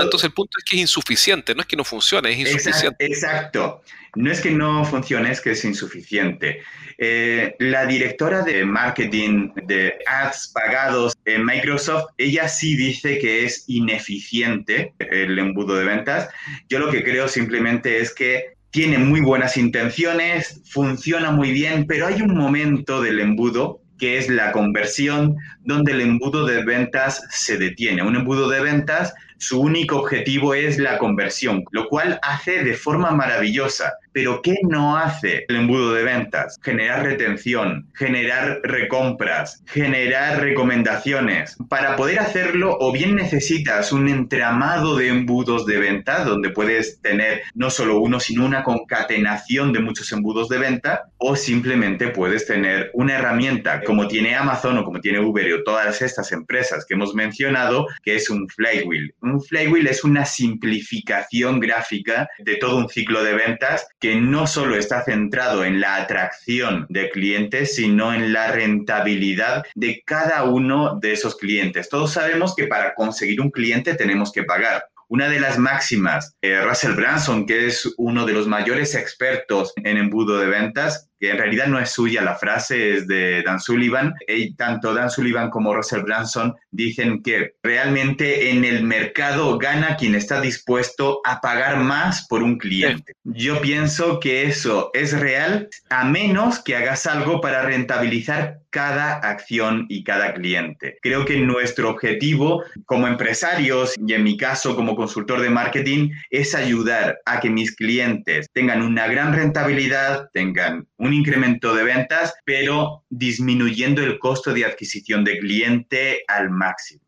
Entonces 0.00 0.24
el 0.24 0.32
punto 0.32 0.58
es 0.58 0.64
que 0.64 0.76
es 0.76 0.82
insuficiente, 0.82 1.54
no 1.54 1.60
es 1.60 1.66
que 1.66 1.76
no 1.76 1.84
funcione, 1.84 2.32
es 2.32 2.38
insuficiente. 2.38 3.06
Exacto. 3.06 3.82
No 4.16 4.30
es 4.30 4.40
que 4.40 4.50
no 4.50 4.84
funcione, 4.84 5.30
es 5.30 5.40
que 5.40 5.52
es 5.52 5.64
insuficiente. 5.64 6.62
Eh, 6.98 7.54
la 7.58 7.86
directora 7.86 8.42
de 8.42 8.64
marketing 8.64 9.50
de 9.66 9.94
ads 10.06 10.52
pagados 10.54 11.14
en 11.24 11.44
Microsoft, 11.44 12.06
ella 12.18 12.48
sí 12.48 12.76
dice 12.76 13.18
que 13.18 13.44
es 13.44 13.64
ineficiente 13.68 14.94
el 14.98 15.38
embudo 15.38 15.76
de 15.76 15.84
ventas. 15.84 16.28
Yo 16.68 16.78
lo 16.78 16.90
que 16.90 17.02
creo 17.02 17.28
simplemente 17.28 18.00
es 18.00 18.14
que 18.14 18.54
tiene 18.70 18.98
muy 18.98 19.20
buenas 19.20 19.56
intenciones, 19.56 20.60
funciona 20.64 21.30
muy 21.30 21.52
bien, 21.52 21.86
pero 21.86 22.06
hay 22.08 22.20
un 22.22 22.36
momento 22.36 23.00
del 23.00 23.20
embudo 23.20 23.80
que 23.98 24.18
es 24.18 24.28
la 24.28 24.50
conversión, 24.50 25.36
donde 25.60 25.92
el 25.92 26.00
embudo 26.00 26.44
de 26.44 26.64
ventas 26.64 27.24
se 27.30 27.56
detiene. 27.56 28.02
Un 28.02 28.16
embudo 28.16 28.48
de 28.48 28.60
ventas, 28.60 29.14
su 29.38 29.60
único 29.60 29.98
objetivo 29.98 30.54
es 30.54 30.78
la 30.78 30.98
conversión, 30.98 31.64
lo 31.70 31.88
cual 31.88 32.18
hace 32.22 32.62
de 32.64 32.74
forma 32.74 33.10
maravillosa. 33.10 33.94
Pero 34.12 34.42
¿qué 34.42 34.54
no 34.62 34.96
hace 34.96 35.44
el 35.48 35.56
embudo 35.56 35.92
de 35.92 36.04
ventas? 36.04 36.56
Generar 36.62 37.02
retención, 37.02 37.88
generar 37.94 38.60
recompras, 38.62 39.62
generar 39.66 40.40
recomendaciones. 40.40 41.56
Para 41.68 41.96
poder 41.96 42.20
hacerlo, 42.20 42.76
o 42.78 42.92
bien 42.92 43.16
necesitas 43.16 43.90
un 43.92 44.08
entramado 44.08 44.96
de 44.96 45.08
embudos 45.08 45.66
de 45.66 45.78
ventas, 45.78 46.24
donde 46.24 46.50
puedes 46.50 47.00
tener 47.00 47.42
no 47.54 47.70
solo 47.70 47.98
uno, 47.98 48.20
sino 48.20 48.44
una 48.44 48.62
concatenación 48.62 49.72
de 49.72 49.80
muchos 49.80 50.12
embudos 50.12 50.48
de 50.48 50.58
venta, 50.58 51.04
o 51.18 51.34
simplemente 51.34 52.08
puedes 52.08 52.46
tener 52.46 52.90
una 52.94 53.14
herramienta 53.14 53.82
como 53.82 54.06
tiene 54.06 54.34
Amazon 54.34 54.78
o 54.78 54.84
como 54.84 55.00
tiene 55.00 55.20
Uber 55.20 55.52
o 55.54 55.64
todas 55.64 56.02
estas 56.02 56.30
empresas 56.32 56.84
que 56.86 56.94
hemos 56.94 57.14
mencionado, 57.14 57.86
que 58.02 58.16
es 58.16 58.30
un 58.30 58.48
flywheel. 58.48 59.14
Un 59.24 59.40
flywheel 59.40 59.86
es 59.86 60.04
una 60.04 60.26
simplificación 60.26 61.58
gráfica 61.58 62.28
de 62.40 62.56
todo 62.56 62.76
un 62.76 62.90
ciclo 62.90 63.24
de 63.24 63.32
ventas 63.32 63.86
que 63.98 64.16
no 64.16 64.46
solo 64.46 64.76
está 64.76 65.02
centrado 65.02 65.64
en 65.64 65.80
la 65.80 65.96
atracción 65.96 66.84
de 66.90 67.08
clientes, 67.08 67.74
sino 67.74 68.12
en 68.12 68.34
la 68.34 68.52
rentabilidad 68.52 69.64
de 69.74 70.02
cada 70.04 70.44
uno 70.44 70.98
de 71.00 71.12
esos 71.12 71.36
clientes. 71.36 71.88
Todos 71.88 72.12
sabemos 72.12 72.54
que 72.54 72.66
para 72.66 72.94
conseguir 72.94 73.40
un 73.40 73.50
cliente 73.50 73.94
tenemos 73.94 74.30
que 74.30 74.44
pagar. 74.44 74.84
Una 75.08 75.28
de 75.28 75.40
las 75.40 75.58
máximas, 75.58 76.36
eh, 76.42 76.60
Russell 76.62 76.94
Branson, 76.94 77.46
que 77.46 77.66
es 77.66 77.94
uno 77.96 78.26
de 78.26 78.32
los 78.32 78.46
mayores 78.46 78.94
expertos 78.94 79.72
en 79.76 79.96
embudo 79.96 80.38
de 80.38 80.48
ventas, 80.48 81.08
que 81.24 81.30
en 81.30 81.38
realidad 81.38 81.68
no 81.68 81.78
es 81.78 81.90
suya, 81.90 82.20
la 82.20 82.34
frase 82.34 82.96
es 82.96 83.08
de 83.08 83.42
Dan 83.42 83.58
Sullivan. 83.58 84.12
Y 84.28 84.54
tanto 84.56 84.92
Dan 84.92 85.08
Sullivan 85.08 85.48
como 85.48 85.74
Russell 85.74 86.02
Branson 86.02 86.54
dicen 86.70 87.22
que 87.22 87.54
realmente 87.62 88.50
en 88.50 88.62
el 88.62 88.84
mercado 88.84 89.56
gana 89.56 89.96
quien 89.96 90.14
está 90.14 90.42
dispuesto 90.42 91.22
a 91.24 91.40
pagar 91.40 91.78
más 91.78 92.26
por 92.28 92.42
un 92.42 92.58
cliente. 92.58 93.14
Yo 93.24 93.62
pienso 93.62 94.20
que 94.20 94.44
eso 94.44 94.90
es 94.92 95.18
real 95.18 95.70
a 95.88 96.04
menos 96.04 96.62
que 96.62 96.76
hagas 96.76 97.06
algo 97.06 97.40
para 97.40 97.62
rentabilizar 97.62 98.58
cada 98.74 99.14
acción 99.14 99.86
y 99.88 100.02
cada 100.02 100.34
cliente. 100.34 100.98
Creo 101.00 101.24
que 101.24 101.38
nuestro 101.38 101.90
objetivo 101.90 102.64
como 102.86 103.06
empresarios 103.06 103.94
y 104.04 104.14
en 104.14 104.24
mi 104.24 104.36
caso 104.36 104.74
como 104.74 104.96
consultor 104.96 105.40
de 105.40 105.48
marketing 105.48 106.10
es 106.30 106.56
ayudar 106.56 107.20
a 107.24 107.38
que 107.38 107.50
mis 107.50 107.76
clientes 107.76 108.48
tengan 108.52 108.82
una 108.82 109.06
gran 109.06 109.32
rentabilidad, 109.32 110.28
tengan 110.32 110.88
un 110.98 111.13
incremento 111.14 111.74
de 111.74 111.84
ventas, 111.84 112.34
pero 112.44 113.04
disminuyendo 113.08 114.02
el 114.02 114.18
costo 114.18 114.52
de 114.52 114.64
adquisición 114.64 115.24
de 115.24 115.38
cliente 115.38 116.24
al 116.28 116.50
máximo. 116.50 117.02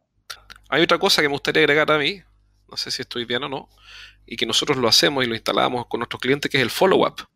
Hay 0.68 0.82
otra 0.82 0.98
cosa 0.98 1.22
que 1.22 1.28
me 1.28 1.34
gustaría 1.34 1.62
agregar 1.62 1.90
a 1.92 1.98
mí, 1.98 2.22
no 2.68 2.76
sé 2.76 2.90
si 2.90 3.02
estoy 3.02 3.24
bien 3.24 3.44
o 3.44 3.48
no, 3.48 3.68
y 4.26 4.36
que 4.36 4.46
nosotros 4.46 4.78
lo 4.78 4.88
hacemos 4.88 5.24
y 5.24 5.28
lo 5.28 5.34
instalamos 5.34 5.86
con 5.86 6.00
nuestros 6.00 6.20
clientes, 6.20 6.50
que 6.50 6.56
es 6.56 6.62
el 6.62 6.70
follow-up, 6.70 7.28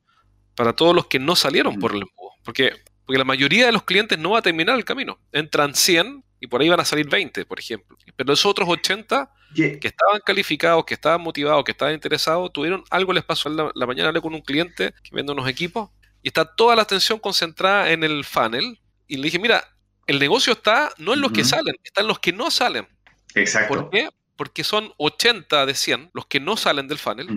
para 0.56 0.74
todos 0.74 0.94
los 0.94 1.06
que 1.06 1.18
no 1.18 1.36
salieron 1.36 1.78
por 1.78 1.92
el 1.92 1.98
embudo. 1.98 2.32
Porque, 2.44 2.72
porque 3.06 3.18
la 3.18 3.24
mayoría 3.24 3.66
de 3.66 3.72
los 3.72 3.84
clientes 3.84 4.18
no 4.18 4.30
va 4.30 4.40
a 4.40 4.42
terminar 4.42 4.76
el 4.76 4.84
camino. 4.84 5.18
Entran 5.30 5.74
100 5.74 6.24
y 6.40 6.46
por 6.48 6.60
ahí 6.60 6.68
van 6.68 6.80
a 6.80 6.84
salir 6.84 7.08
20, 7.08 7.44
por 7.44 7.60
ejemplo. 7.60 7.96
Pero 8.16 8.32
esos 8.32 8.46
otros 8.46 8.68
80 8.68 9.30
que 9.54 9.78
estaban 9.82 10.20
calificados, 10.24 10.84
que 10.84 10.94
estaban 10.94 11.20
motivados, 11.20 11.64
que 11.64 11.72
estaban 11.72 11.94
interesados, 11.94 12.52
tuvieron 12.52 12.84
algo 12.90 13.12
les 13.12 13.24
pasó 13.24 13.48
en 13.48 13.56
la, 13.56 13.70
la 13.74 13.86
mañana, 13.86 14.08
hablé 14.08 14.20
con 14.20 14.34
un 14.34 14.40
cliente 14.40 14.94
que 15.02 15.14
vende 15.14 15.32
unos 15.32 15.48
equipos 15.48 15.90
y 16.22 16.28
está 16.28 16.44
toda 16.44 16.76
la 16.76 16.82
atención 16.82 17.18
concentrada 17.18 17.90
en 17.90 18.04
el 18.04 18.24
funnel. 18.24 18.78
Y 19.06 19.16
le 19.16 19.24
dije, 19.24 19.38
mira, 19.38 19.64
el 20.06 20.18
negocio 20.18 20.52
está 20.52 20.92
no 20.98 21.14
en 21.14 21.20
los 21.20 21.32
que 21.32 21.44
salen, 21.44 21.74
está 21.82 22.00
en 22.00 22.08
los 22.08 22.18
que 22.18 22.32
no 22.32 22.50
salen. 22.50 22.86
Exacto. 23.34 23.74
¿Por 23.74 23.90
qué? 23.90 24.08
Porque 24.36 24.64
son 24.64 24.92
80 24.96 25.66
de 25.66 25.74
100 25.74 26.10
los 26.14 26.26
que 26.26 26.40
no 26.40 26.56
salen 26.56 26.88
del 26.88 26.98
funnel, 26.98 27.28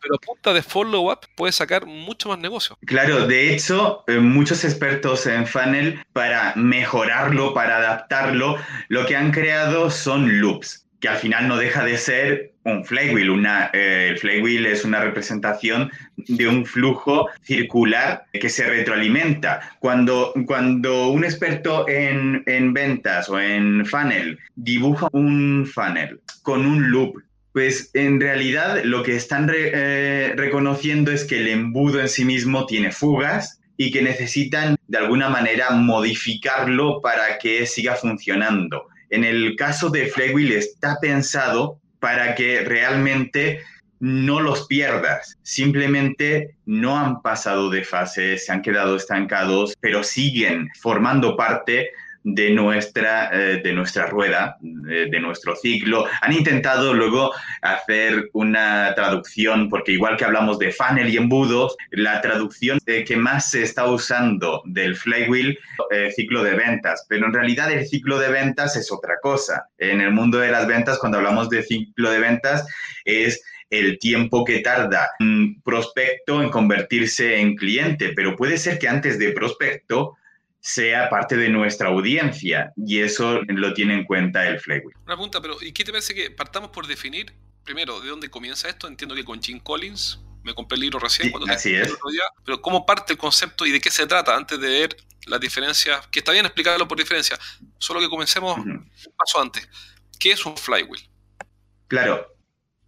pero 0.00 0.14
a 0.14 0.18
punta 0.18 0.52
de 0.52 0.62
follow-up 0.62 1.26
puedes 1.34 1.56
sacar 1.56 1.86
mucho 1.86 2.28
más 2.28 2.38
negocio. 2.38 2.78
Claro, 2.86 3.26
de 3.26 3.52
hecho, 3.52 4.04
eh, 4.06 4.18
muchos 4.18 4.64
expertos 4.64 5.26
en 5.26 5.46
funnel, 5.46 6.04
para 6.12 6.54
mejorarlo, 6.54 7.52
para 7.52 7.78
adaptarlo, 7.78 8.56
lo 8.88 9.06
que 9.06 9.16
han 9.16 9.32
creado 9.32 9.90
son 9.90 10.40
loops 10.40 10.82
que 11.02 11.08
al 11.08 11.18
final 11.18 11.48
no 11.48 11.56
deja 11.56 11.84
de 11.84 11.98
ser 11.98 12.51
un 12.64 12.84
flywheel. 12.84 13.30
Una, 13.30 13.70
eh, 13.72 14.08
el 14.10 14.18
flywheel 14.18 14.66
es 14.66 14.84
una 14.84 15.00
representación 15.00 15.90
de 16.16 16.48
un 16.48 16.64
flujo 16.64 17.28
circular 17.42 18.24
que 18.32 18.48
se 18.48 18.66
retroalimenta. 18.66 19.76
Cuando, 19.80 20.32
cuando 20.46 21.08
un 21.08 21.24
experto 21.24 21.88
en, 21.88 22.42
ventas 22.72 23.28
o 23.28 23.40
en 23.40 23.84
funnel 23.86 24.38
dibuja 24.56 25.08
un 25.12 25.66
funnel 25.66 26.20
con 26.42 26.64
un 26.66 26.90
loop, 26.90 27.22
pues 27.52 27.90
en 27.94 28.20
realidad 28.20 28.82
lo 28.84 29.02
que 29.02 29.16
están 29.16 29.50
eh, 29.54 30.32
reconociendo 30.36 31.10
es 31.10 31.24
que 31.24 31.38
el 31.38 31.48
embudo 31.48 32.00
en 32.00 32.08
sí 32.08 32.24
mismo 32.24 32.64
tiene 32.66 32.92
fugas 32.92 33.60
y 33.76 33.90
que 33.90 34.02
necesitan 34.02 34.76
de 34.86 34.98
alguna 34.98 35.28
manera 35.28 35.70
modificarlo 35.70 37.00
para 37.00 37.38
que 37.38 37.66
siga 37.66 37.94
funcionando. 37.94 38.86
En 39.10 39.24
el 39.24 39.56
caso 39.56 39.90
de 39.90 40.06
Flywheel 40.06 40.52
está 40.52 40.98
pensado 41.00 41.81
para 42.02 42.34
que 42.34 42.62
realmente 42.62 43.62
no 44.00 44.40
los 44.40 44.66
pierdas. 44.66 45.38
Simplemente 45.42 46.56
no 46.66 46.98
han 46.98 47.22
pasado 47.22 47.70
de 47.70 47.84
fase, 47.84 48.38
se 48.38 48.50
han 48.50 48.60
quedado 48.60 48.96
estancados, 48.96 49.76
pero 49.78 50.02
siguen 50.02 50.68
formando 50.80 51.36
parte 51.36 51.90
de 52.24 52.50
nuestra, 52.50 53.30
eh, 53.32 53.60
de 53.62 53.72
nuestra 53.72 54.06
rueda, 54.06 54.56
de, 54.60 55.20
nuestro 55.20 55.56
ciclo. 55.56 56.06
Han 56.20 56.32
intentado 56.32 56.94
luego 56.94 57.32
hacer 57.62 58.30
una 58.32 58.92
traducción, 58.94 59.68
porque 59.68 59.92
igual 59.92 60.16
que 60.16 60.24
hablamos 60.24 60.58
de 60.58 60.72
funnel 60.72 61.08
y 61.08 61.16
embudos, 61.16 61.76
la 61.90 62.20
traducción 62.20 62.78
que 62.84 63.16
más 63.16 63.50
se 63.50 63.62
está 63.62 63.86
usando 63.86 64.62
del 64.64 64.96
flywheel, 64.96 65.58
eh, 65.90 66.10
ciclo 66.14 66.42
de 66.42 66.54
ventas, 66.54 67.06
pero 67.08 67.26
en 67.26 67.32
realidad 67.32 67.70
el 67.72 67.86
ciclo 67.86 68.18
de 68.18 68.30
ventas 68.30 68.76
es 68.76 68.90
otra 68.90 69.14
cosa. 69.22 69.68
En 69.78 70.00
el 70.00 70.12
mundo 70.12 70.38
de 70.38 70.50
las 70.50 70.66
ventas, 70.66 70.98
cuando 70.98 71.18
hablamos 71.18 71.48
de 71.50 71.62
ciclo 71.62 72.10
de 72.10 72.18
ventas, 72.18 72.66
es 73.04 73.42
el 73.70 73.98
tiempo 73.98 74.44
que 74.44 74.58
tarda 74.58 75.10
un 75.18 75.60
prospecto 75.64 76.42
en 76.42 76.50
convertirse 76.50 77.40
en 77.40 77.56
cliente, 77.56 78.12
pero 78.14 78.36
puede 78.36 78.58
ser 78.58 78.78
que 78.78 78.88
antes 78.88 79.18
de 79.18 79.32
prospecto 79.32 80.16
sea 80.62 81.10
parte 81.10 81.36
de 81.36 81.48
nuestra 81.48 81.88
audiencia 81.88 82.72
y 82.76 83.00
eso 83.00 83.40
lo 83.48 83.74
tiene 83.74 83.94
en 83.94 84.04
cuenta 84.04 84.46
el 84.46 84.60
Flywheel. 84.60 84.94
Una 85.04 85.16
pregunta, 85.16 85.42
pero 85.42 85.56
¿y 85.60 85.72
qué 85.72 85.84
te 85.84 85.90
parece 85.90 86.14
que 86.14 86.30
partamos 86.30 86.70
por 86.70 86.86
definir 86.86 87.34
primero 87.64 88.00
de 88.00 88.08
dónde 88.08 88.30
comienza 88.30 88.68
esto? 88.68 88.86
Entiendo 88.86 89.16
que 89.16 89.24
con 89.24 89.42
Jim 89.42 89.58
Collins, 89.58 90.20
me 90.44 90.54
compré 90.54 90.76
el 90.76 90.82
libro 90.82 91.00
recién 91.00 91.32
cuando 91.32 91.52
así 91.52 91.74
es. 91.74 91.92
pero 92.44 92.62
¿cómo 92.62 92.86
parte 92.86 93.12
el 93.12 93.18
concepto 93.18 93.66
y 93.66 93.72
de 93.72 93.80
qué 93.80 93.90
se 93.90 94.06
trata 94.06 94.36
antes 94.36 94.60
de 94.60 94.68
ver 94.68 94.96
las 95.26 95.40
diferencias? 95.40 96.06
Que 96.08 96.20
está 96.20 96.30
bien 96.30 96.46
explicarlo 96.46 96.86
por 96.86 96.96
diferencia, 96.96 97.36
solo 97.78 97.98
que 97.98 98.08
comencemos 98.08 98.56
un 98.56 98.88
paso 99.16 99.40
antes. 99.40 99.68
¿Qué 100.18 100.30
es 100.30 100.46
un 100.46 100.56
flywheel? 100.56 101.08
Claro, 101.88 102.36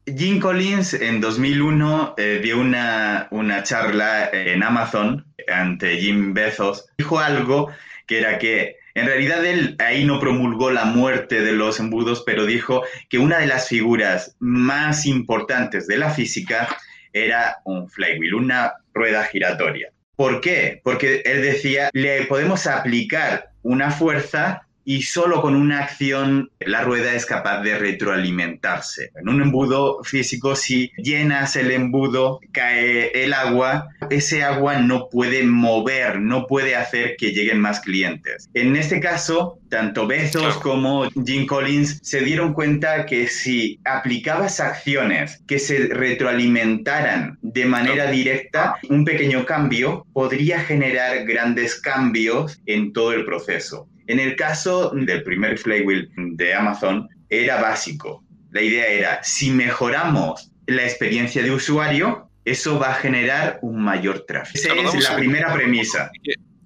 Jim 0.06 0.38
Collins 0.38 0.92
en 0.94 1.20
2001 1.20 2.14
eh, 2.18 2.40
dio 2.42 2.58
una, 2.58 3.26
una 3.30 3.62
charla 3.62 4.28
en 4.32 4.62
Amazon 4.62 5.25
ante 5.49 5.96
Jim 5.96 6.34
Bezos. 6.34 6.87
Dijo 6.99 7.18
algo 7.18 7.70
que 8.06 8.18
era 8.18 8.38
que 8.38 8.76
en 8.94 9.06
realidad 9.06 9.44
él 9.44 9.76
ahí 9.78 10.04
no 10.04 10.20
promulgó 10.20 10.70
la 10.70 10.84
muerte 10.84 11.40
de 11.40 11.52
los 11.52 11.80
embudos, 11.80 12.23
pero 12.26 12.44
dijo 12.44 12.84
que 13.08 13.18
una 13.18 13.38
de 13.38 13.46
las 13.46 13.68
figuras 13.68 14.37
más 14.40 15.06
importantes 15.06 15.87
de 15.87 15.96
la 15.96 16.11
física 16.11 16.68
era 17.14 17.56
un 17.64 17.88
flywheel, 17.88 18.34
una 18.34 18.75
rueda 18.92 19.25
giratoria. 19.25 19.88
¿Por 20.16 20.40
qué? 20.40 20.80
Porque 20.84 21.23
él 21.25 21.42
decía, 21.42 21.88
le 21.92 22.26
podemos 22.26 22.66
aplicar 22.66 23.50
una 23.62 23.90
fuerza 23.90 24.63
y 24.85 25.03
solo 25.03 25.41
con 25.41 25.55
una 25.55 25.81
acción 25.81 26.50
la 26.61 26.83
rueda 26.83 27.14
es 27.14 27.26
capaz 27.26 27.62
de 27.62 27.79
retroalimentarse. 27.79 29.11
En 29.14 29.29
un 29.29 29.43
embudo 29.43 30.03
físico, 30.05 30.57
si 30.57 30.91
llenas 30.97 31.57
el 31.57 31.71
embudo, 31.71 32.41
cae 32.53 33.11
el 33.25 33.33
agua, 33.33 33.88
ese 34.11 34.43
agua 34.43 34.79
no 34.79 35.09
puede 35.09 35.43
mover, 35.45 36.21
no 36.21 36.47
puede 36.47 36.76
hacer 36.76 37.17
que 37.17 37.33
lleguen 37.33 37.61
más 37.61 37.81
clientes. 37.81 38.49
En 38.55 38.76
este 38.76 39.00
caso, 39.00 39.59
tanto 39.69 40.07
Bezos 40.07 40.59
como 40.59 41.11
Jim 41.26 41.47
Collins 41.47 42.00
se 42.03 42.21
dieron 42.21 42.53
cuenta 42.53 43.07
que 43.07 43.26
si 43.26 43.81
aplicabas 43.85 44.61
acciones 44.61 45.43
que 45.47 45.59
se 45.59 45.88
retroalimentaran 45.88 47.38
de 47.43 47.64
manera 47.64 48.11
directa, 48.11 48.76
un 48.88 49.05
pequeño 49.05 49.45
cambio 49.45 50.07
podría 50.12 50.61
generar 50.61 51.25
grandes 51.25 51.81
cambios 51.81 52.61
en 52.67 52.93
todo 52.93 53.12
el 53.12 53.25
proceso. 53.25 53.88
En 54.06 54.20
el 54.20 54.37
caso 54.37 54.90
del 54.90 55.23
primer 55.23 55.58
flywheel 55.58 56.11
de 56.16 56.54
Amazon, 56.54 57.08
era 57.28 57.61
básico. 57.61 58.23
La 58.50 58.62
idea 58.62 58.87
era, 58.87 59.25
si 59.25 59.50
mejoramos 59.50 60.50
la 60.66 60.84
experiencia 60.84 61.42
de 61.42 61.50
usuario, 61.50 62.28
eso 62.44 62.78
va 62.78 62.90
a 62.90 62.94
generar 62.94 63.58
un 63.62 63.82
mayor 63.82 64.25
tráfico. 64.26 64.58
Esa 64.58 64.96
es 64.96 65.04
la 65.04 65.16
primera 65.16 65.52
premisa. 65.52 66.11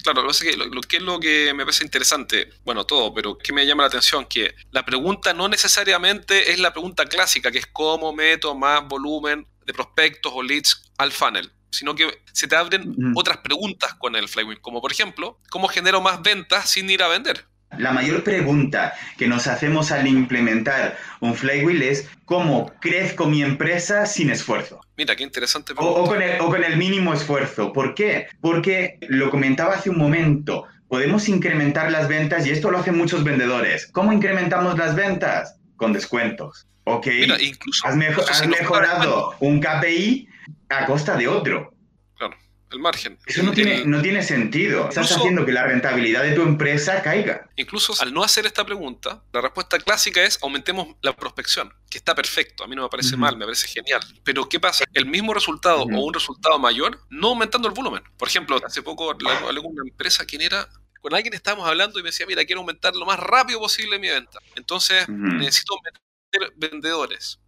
Claro, 0.03 0.23
lo 0.23 0.33
que, 0.33 0.57
lo, 0.57 0.81
que 0.81 0.97
es 0.97 1.03
lo 1.03 1.21
que 1.21 1.53
me 1.55 1.65
parece 1.65 1.85
interesante, 1.85 2.49
bueno, 2.65 2.85
todo, 2.85 3.13
pero 3.13 3.37
que 3.37 3.53
me 3.53 3.67
llama 3.67 3.83
la 3.83 3.89
atención, 3.89 4.27
que 4.27 4.55
la 4.71 4.85
pregunta 4.85 5.35
no 5.35 5.49
necesariamente 5.49 6.53
es 6.53 6.59
la 6.61 6.73
pregunta 6.73 7.05
clásica, 7.07 7.51
que 7.51 7.59
es 7.59 7.67
cómo 7.67 8.13
meto 8.13 8.55
más 8.55 8.87
volumen 8.87 9.47
de 9.67 9.73
prospectos 9.73 10.33
o 10.35 10.43
leads 10.43 10.93
al 10.99 11.13
funnel 11.13 11.51
sino 11.71 11.95
que 11.95 12.23
se 12.33 12.47
te 12.47 12.57
abren 12.57 12.95
otras 13.15 13.39
preguntas 13.39 13.95
con 13.95 14.17
el 14.17 14.29
flywheel, 14.29 14.61
como 14.61 14.81
por 14.81 14.93
ejemplo, 14.93 15.39
¿cómo 15.51 15.69
genero 15.69 16.01
más 16.01 16.23
ventas 16.23 16.71
sin 16.71 16.89
ir 16.91 17.03
a 17.03 17.09
vender? 17.09 17.45
La 17.77 17.93
mayor 17.93 18.25
pregunta 18.25 18.95
que 19.19 19.29
nos 19.29 19.47
hacemos 19.47 19.93
al 19.93 20.07
implementar 20.07 20.97
un 21.21 21.35
flywheel 21.35 21.83
es 21.83 22.09
¿cómo 22.25 22.73
crezco 22.81 23.27
mi 23.27 23.43
empresa 23.43 24.07
sin 24.07 24.31
esfuerzo? 24.31 24.81
Mira, 24.97 25.15
qué 25.15 25.23
interesante. 25.23 25.75
O, 25.77 26.07
con 26.07 26.23
el, 26.23 26.41
o 26.41 26.47
con 26.49 26.65
el 26.65 26.77
mínimo 26.77 27.13
esfuerzo. 27.13 27.73
¿Por 27.73 27.95
qué? 27.95 28.29
Porque 28.41 28.99
lo 29.09 29.31
comentaba 29.31 29.75
hace 29.75 29.91
un 29.91 29.99
momento, 29.99 30.65
podemos 30.89 31.29
incrementar 31.29 31.93
las 31.93 32.09
ventas 32.09 32.47
y 32.47 32.51
esto 32.51 32.71
lo 32.71 32.79
hacen 32.79 32.97
muchos 32.97 33.23
vendedores. 33.23 33.87
¿Cómo 33.93 34.13
incrementamos 34.13 34.79
las 34.79 34.97
ventas? 34.97 35.57
Con 35.77 35.93
descuentos. 35.93 36.67
Ok, 36.85 37.07
Mira, 37.07 37.41
incluso, 37.41 37.87
has, 37.87 37.97
mejorado 37.97 39.35
un 39.41 39.61
KPI 39.61 40.28
a 40.69 40.87
costa 40.87 41.17
de 41.17 41.29
otro. 41.29 41.73
Claro, 42.17 42.37
el 42.71 42.79
margen. 42.79 43.19
Eso 43.27 43.43
no, 43.43 43.53
tiene, 43.53 43.85
no 43.85 44.03
tiene 44.03 44.23
sentido. 44.23 44.89
Estás 44.89 45.13
haciendo 45.13 45.45
que 45.45 45.53
la 45.53 45.65
rentabilidad 45.65 46.23
de 46.23 46.33
tu 46.33 46.43
empresa 46.43 47.03
caiga. 47.03 47.49
Incluso 47.57 47.95
al 48.01 48.13
no 48.13 48.23
hacer 48.23 48.47
esta 48.47 48.65
pregunta, 48.65 49.23
la 49.33 49.41
respuesta 49.41 49.79
clásica 49.79 50.23
es 50.23 50.39
aumentemos 50.43 50.97
la 51.03 51.15
prospección, 51.17 51.73
que 51.91 51.99
está 51.99 52.15
perfecto. 52.15 52.65
A 52.65 52.67
mí 52.67 52.77
no 52.77 52.83
me 52.83 52.89
parece 52.89 53.17
mal, 53.17 53.37
me 53.37 53.45
parece 53.45 53.69
genial. 53.69 54.01
Pero 54.25 54.49
¿qué 54.49 54.61
pasa? 54.61 54.85
El 54.93 55.07
mismo 55.07 55.33
resultado 55.35 55.83
o 55.83 56.05
un 56.05 56.15
resultado 56.15 56.59
mayor, 56.59 56.99
no 57.11 57.29
aumentando 57.29 57.69
el 57.69 57.75
volumen. 57.75 58.03
Por 58.17 58.29
ejemplo, 58.29 58.61
hace 58.65 58.83
poco 58.83 59.11
hablé 59.11 59.63
con 59.63 59.73
una 59.73 59.89
empresa, 59.89 60.25
¿quién 60.25 60.43
era? 60.43 60.69
Con 61.01 61.15
alguien 61.15 61.33
estábamos 61.33 61.69
hablando 61.69 62.01
y 62.01 62.03
me 62.03 62.09
decía, 62.09 62.27
mira, 62.27 62.45
quiero 62.45 62.61
aumentar 62.61 62.95
lo 62.97 63.07
más 63.07 63.21
rápido 63.21 63.61
posible 63.61 63.99
mi 63.99 64.09
venta. 64.09 64.41
Entonces, 64.57 65.09
necesito 65.09 65.77
meter 65.85 66.53
vendedores. 66.57 67.39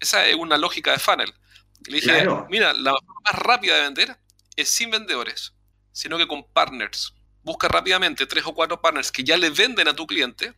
Esa 0.00 0.26
es 0.26 0.34
una 0.34 0.56
lógica 0.56 0.92
de 0.92 0.98
funnel. 0.98 1.32
Le 1.86 1.96
dije, 1.96 2.26
mira, 2.48 2.72
la 2.72 2.92
forma 2.92 3.20
más 3.24 3.34
rápida 3.34 3.76
de 3.76 3.82
vender 3.82 4.18
es 4.56 4.68
sin 4.68 4.90
vendedores, 4.90 5.54
sino 5.92 6.16
que 6.18 6.26
con 6.26 6.44
partners. 6.52 7.14
Busca 7.42 7.68
rápidamente 7.68 8.26
tres 8.26 8.44
o 8.46 8.54
cuatro 8.54 8.80
partners 8.80 9.12
que 9.12 9.22
ya 9.22 9.36
le 9.36 9.50
venden 9.50 9.88
a 9.88 9.94
tu 9.94 10.06
cliente 10.06 10.54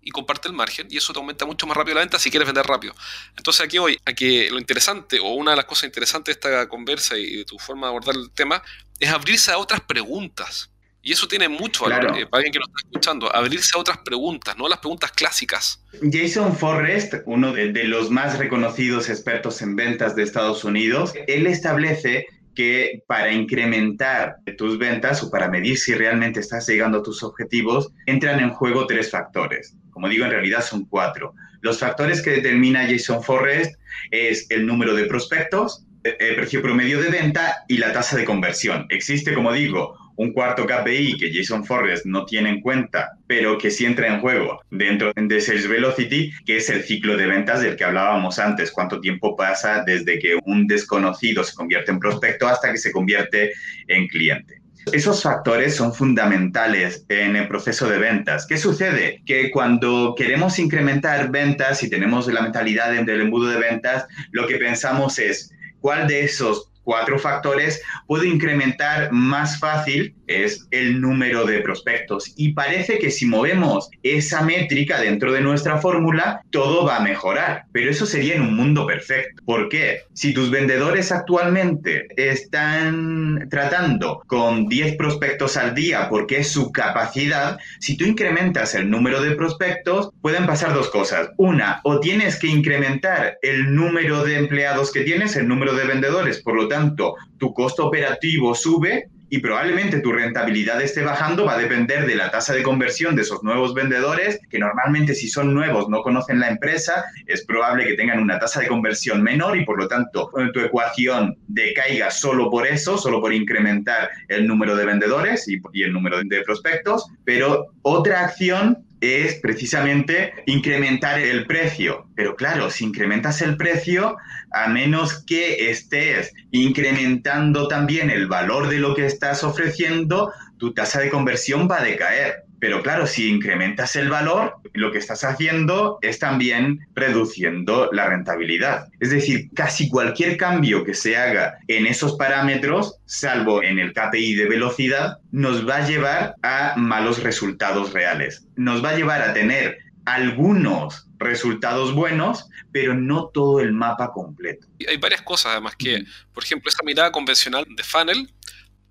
y 0.00 0.10
comparte 0.10 0.48
el 0.48 0.54
margen 0.54 0.88
y 0.90 0.96
eso 0.96 1.12
te 1.12 1.18
aumenta 1.18 1.46
mucho 1.46 1.66
más 1.66 1.76
rápido 1.76 1.94
la 1.94 2.00
venta 2.00 2.18
si 2.18 2.30
quieres 2.30 2.46
vender 2.46 2.66
rápido. 2.66 2.94
Entonces 3.36 3.64
aquí 3.64 3.78
voy 3.78 3.98
a 4.04 4.12
que 4.12 4.50
lo 4.50 4.58
interesante 4.58 5.20
o 5.20 5.34
una 5.34 5.52
de 5.52 5.58
las 5.58 5.66
cosas 5.66 5.84
interesantes 5.84 6.34
de 6.34 6.48
esta 6.48 6.68
conversa 6.68 7.16
y 7.16 7.36
de 7.36 7.44
tu 7.44 7.58
forma 7.58 7.86
de 7.86 7.90
abordar 7.90 8.16
el 8.16 8.30
tema 8.32 8.62
es 8.98 9.10
abrirse 9.10 9.52
a 9.52 9.58
otras 9.58 9.80
preguntas. 9.82 10.71
Y 11.02 11.12
eso 11.12 11.26
tiene 11.26 11.48
mucho 11.48 11.84
valor 11.84 12.16
eh, 12.16 12.26
para 12.26 12.38
alguien 12.38 12.52
que 12.52 12.60
nos 12.60 12.68
está 12.68 12.80
escuchando, 12.86 13.34
abrirse 13.34 13.72
a 13.76 13.80
otras 13.80 13.98
preguntas, 13.98 14.56
no 14.56 14.68
las 14.68 14.78
preguntas 14.78 15.10
clásicas. 15.10 15.84
Jason 16.12 16.56
Forrest, 16.56 17.14
uno 17.26 17.52
de, 17.52 17.72
los 17.84 18.10
más 18.10 18.38
reconocidos 18.38 19.08
expertos 19.08 19.60
en 19.62 19.74
ventas 19.74 20.14
de 20.14 20.22
Estados 20.22 20.62
Unidos, 20.62 21.12
él 21.26 21.48
establece 21.48 22.26
que 22.54 23.02
para 23.08 23.32
incrementar 23.32 24.36
tus 24.56 24.78
ventas 24.78 25.22
o 25.24 25.30
para 25.30 25.48
medir 25.48 25.76
si 25.76 25.94
realmente 25.94 26.38
estás 26.38 26.68
llegando 26.68 26.98
a 26.98 27.02
tus 27.02 27.24
objetivos, 27.24 27.90
entran 28.06 28.38
en 28.38 28.50
juego 28.50 28.86
tres 28.86 29.10
factores. 29.10 29.74
Como 29.90 30.08
digo, 30.08 30.24
en 30.24 30.30
realidad 30.30 30.62
son 30.62 30.84
cuatro. 30.84 31.34
Los 31.62 31.80
factores 31.80 32.22
que 32.22 32.30
determina 32.30 32.86
Jason 32.86 33.22
Forrest 33.22 33.74
es 34.10 34.46
el 34.50 34.66
número 34.66 34.94
de 34.94 35.06
prospectos, 35.06 35.84
el 36.04 36.36
precio 36.36 36.62
promedio 36.62 37.00
de 37.00 37.10
venta 37.10 37.64
y 37.68 37.78
la 37.78 37.92
tasa 37.92 38.16
de 38.16 38.24
conversión. 38.24 38.86
Existe, 38.90 39.34
como 39.34 39.52
digo, 39.52 39.96
un 40.16 40.32
cuarto 40.32 40.66
KPI 40.66 41.16
que 41.16 41.32
Jason 41.32 41.64
Forrest 41.64 42.06
no 42.06 42.24
tiene 42.24 42.50
en 42.50 42.60
cuenta, 42.60 43.12
pero 43.26 43.58
que 43.58 43.70
sí 43.70 43.84
entra 43.84 44.08
en 44.08 44.20
juego 44.20 44.60
dentro 44.70 45.12
de 45.14 45.40
Sales 45.40 45.68
Velocity, 45.68 46.32
que 46.44 46.58
es 46.58 46.68
el 46.70 46.82
ciclo 46.82 47.16
de 47.16 47.26
ventas 47.26 47.62
del 47.62 47.76
que 47.76 47.84
hablábamos 47.84 48.38
antes, 48.38 48.70
cuánto 48.70 49.00
tiempo 49.00 49.36
pasa 49.36 49.82
desde 49.86 50.18
que 50.18 50.38
un 50.44 50.66
desconocido 50.66 51.44
se 51.44 51.54
convierte 51.54 51.90
en 51.90 51.98
prospecto 51.98 52.48
hasta 52.48 52.70
que 52.70 52.78
se 52.78 52.92
convierte 52.92 53.52
en 53.88 54.08
cliente. 54.08 54.62
Esos 54.90 55.22
factores 55.22 55.76
son 55.76 55.94
fundamentales 55.94 57.06
en 57.08 57.36
el 57.36 57.46
proceso 57.46 57.88
de 57.88 57.98
ventas. 57.98 58.46
¿Qué 58.46 58.56
sucede? 58.58 59.22
Que 59.24 59.50
cuando 59.52 60.14
queremos 60.16 60.58
incrementar 60.58 61.30
ventas 61.30 61.84
y 61.84 61.90
tenemos 61.90 62.26
la 62.26 62.42
mentalidad 62.42 62.90
del 62.90 63.20
embudo 63.20 63.48
de 63.48 63.60
ventas, 63.60 64.06
lo 64.32 64.46
que 64.48 64.56
pensamos 64.56 65.20
es 65.20 65.52
cuál 65.78 66.08
de 66.08 66.24
esos 66.24 66.71
cuatro 66.84 67.18
factores, 67.18 67.82
puedo 68.06 68.24
incrementar 68.24 69.10
más 69.12 69.58
fácil 69.58 70.14
es 70.26 70.66
el 70.70 71.00
número 71.00 71.44
de 71.44 71.60
prospectos. 71.60 72.32
Y 72.36 72.52
parece 72.52 72.98
que 72.98 73.10
si 73.10 73.26
movemos 73.26 73.90
esa 74.02 74.42
métrica 74.42 75.00
dentro 75.00 75.32
de 75.32 75.40
nuestra 75.40 75.78
fórmula, 75.78 76.42
todo 76.50 76.84
va 76.84 76.96
a 76.96 77.00
mejorar. 77.00 77.64
Pero 77.72 77.90
eso 77.90 78.06
sería 78.06 78.34
en 78.34 78.42
un 78.42 78.56
mundo 78.56 78.86
perfecto. 78.86 79.42
¿Por 79.44 79.68
qué? 79.68 80.00
Si 80.14 80.32
tus 80.32 80.50
vendedores 80.50 81.12
actualmente 81.12 82.06
están 82.16 83.48
tratando 83.50 84.22
con 84.26 84.68
10 84.68 84.96
prospectos 84.96 85.56
al 85.56 85.74
día 85.74 86.08
porque 86.08 86.38
es 86.38 86.50
su 86.50 86.72
capacidad, 86.72 87.58
si 87.80 87.96
tú 87.96 88.04
incrementas 88.04 88.74
el 88.74 88.90
número 88.90 89.22
de 89.22 89.34
prospectos, 89.34 90.10
pueden 90.20 90.46
pasar 90.46 90.74
dos 90.74 90.88
cosas. 90.90 91.30
Una, 91.36 91.80
o 91.84 92.00
tienes 92.00 92.38
que 92.38 92.46
incrementar 92.46 93.38
el 93.42 93.74
número 93.74 94.24
de 94.24 94.38
empleados 94.38 94.92
que 94.92 95.02
tienes, 95.02 95.36
el 95.36 95.48
número 95.48 95.74
de 95.74 95.84
vendedores, 95.84 96.42
por 96.42 96.56
lo 96.56 96.68
tanto, 96.72 97.14
tu 97.38 97.52
costo 97.52 97.86
operativo 97.86 98.54
sube 98.54 99.08
y 99.28 99.38
probablemente 99.38 100.00
tu 100.00 100.12
rentabilidad 100.12 100.82
esté 100.82 101.02
bajando, 101.02 101.46
va 101.46 101.54
a 101.54 101.58
depender 101.58 102.06
de 102.06 102.16
la 102.16 102.30
tasa 102.30 102.52
de 102.52 102.62
conversión 102.62 103.16
de 103.16 103.22
esos 103.22 103.42
nuevos 103.42 103.72
vendedores, 103.72 104.38
que 104.50 104.58
normalmente 104.58 105.14
si 105.14 105.26
son 105.26 105.54
nuevos, 105.54 105.88
no 105.88 106.02
conocen 106.02 106.38
la 106.38 106.50
empresa, 106.50 107.04
es 107.26 107.42
probable 107.46 107.86
que 107.86 107.94
tengan 107.94 108.18
una 108.18 108.38
tasa 108.38 108.60
de 108.60 108.66
conversión 108.66 109.22
menor 109.22 109.56
y 109.56 109.64
por 109.64 109.78
lo 109.78 109.88
tanto 109.88 110.30
tu 110.52 110.60
ecuación 110.60 111.34
decaiga 111.48 112.10
solo 112.10 112.50
por 112.50 112.66
eso, 112.66 112.98
solo 112.98 113.22
por 113.22 113.32
incrementar 113.32 114.10
el 114.28 114.46
número 114.46 114.76
de 114.76 114.84
vendedores 114.84 115.48
y, 115.48 115.58
y 115.72 115.82
el 115.82 115.94
número 115.94 116.18
de 116.22 116.42
prospectos, 116.42 117.06
pero 117.24 117.68
otra 117.80 118.26
acción 118.26 118.84
es 119.02 119.34
precisamente 119.40 120.32
incrementar 120.46 121.18
el 121.18 121.44
precio. 121.46 122.06
Pero 122.14 122.36
claro, 122.36 122.70
si 122.70 122.84
incrementas 122.84 123.42
el 123.42 123.56
precio, 123.56 124.16
a 124.52 124.68
menos 124.68 125.24
que 125.24 125.70
estés 125.70 126.32
incrementando 126.52 127.66
también 127.66 128.10
el 128.10 128.28
valor 128.28 128.68
de 128.68 128.78
lo 128.78 128.94
que 128.94 129.06
estás 129.06 129.42
ofreciendo, 129.42 130.32
tu 130.56 130.72
tasa 130.72 131.00
de 131.00 131.10
conversión 131.10 131.68
va 131.68 131.80
a 131.80 131.84
decaer. 131.84 132.44
Pero 132.62 132.80
claro, 132.80 133.08
si 133.08 133.28
incrementas 133.28 133.96
el 133.96 134.08
valor, 134.08 134.54
lo 134.72 134.92
que 134.92 134.98
estás 134.98 135.24
haciendo 135.24 135.98
es 136.00 136.20
también 136.20 136.86
reduciendo 136.94 137.90
la 137.90 138.06
rentabilidad. 138.06 138.86
Es 139.00 139.10
decir, 139.10 139.50
casi 139.52 139.88
cualquier 139.88 140.36
cambio 140.36 140.84
que 140.84 140.94
se 140.94 141.16
haga 141.16 141.58
en 141.66 141.88
esos 141.88 142.14
parámetros, 142.14 143.00
salvo 143.04 143.64
en 143.64 143.80
el 143.80 143.92
KPI 143.92 144.36
de 144.36 144.48
velocidad, 144.48 145.18
nos 145.32 145.68
va 145.68 145.78
a 145.78 145.88
llevar 145.88 146.36
a 146.44 146.74
malos 146.76 147.20
resultados 147.24 147.92
reales. 147.92 148.46
Nos 148.54 148.84
va 148.84 148.90
a 148.90 148.96
llevar 148.96 149.22
a 149.22 149.34
tener 149.34 149.78
algunos 150.04 151.08
resultados 151.18 151.92
buenos, 151.92 152.48
pero 152.70 152.94
no 152.94 153.26
todo 153.34 153.58
el 153.58 153.72
mapa 153.72 154.12
completo. 154.12 154.68
hay 154.88 154.98
varias 154.98 155.22
cosas 155.22 155.50
además 155.50 155.74
que, 155.74 156.04
por 156.32 156.44
ejemplo, 156.44 156.68
esa 156.68 156.84
mirada 156.84 157.10
convencional 157.10 157.66
de 157.68 157.82
funnel, 157.82 158.32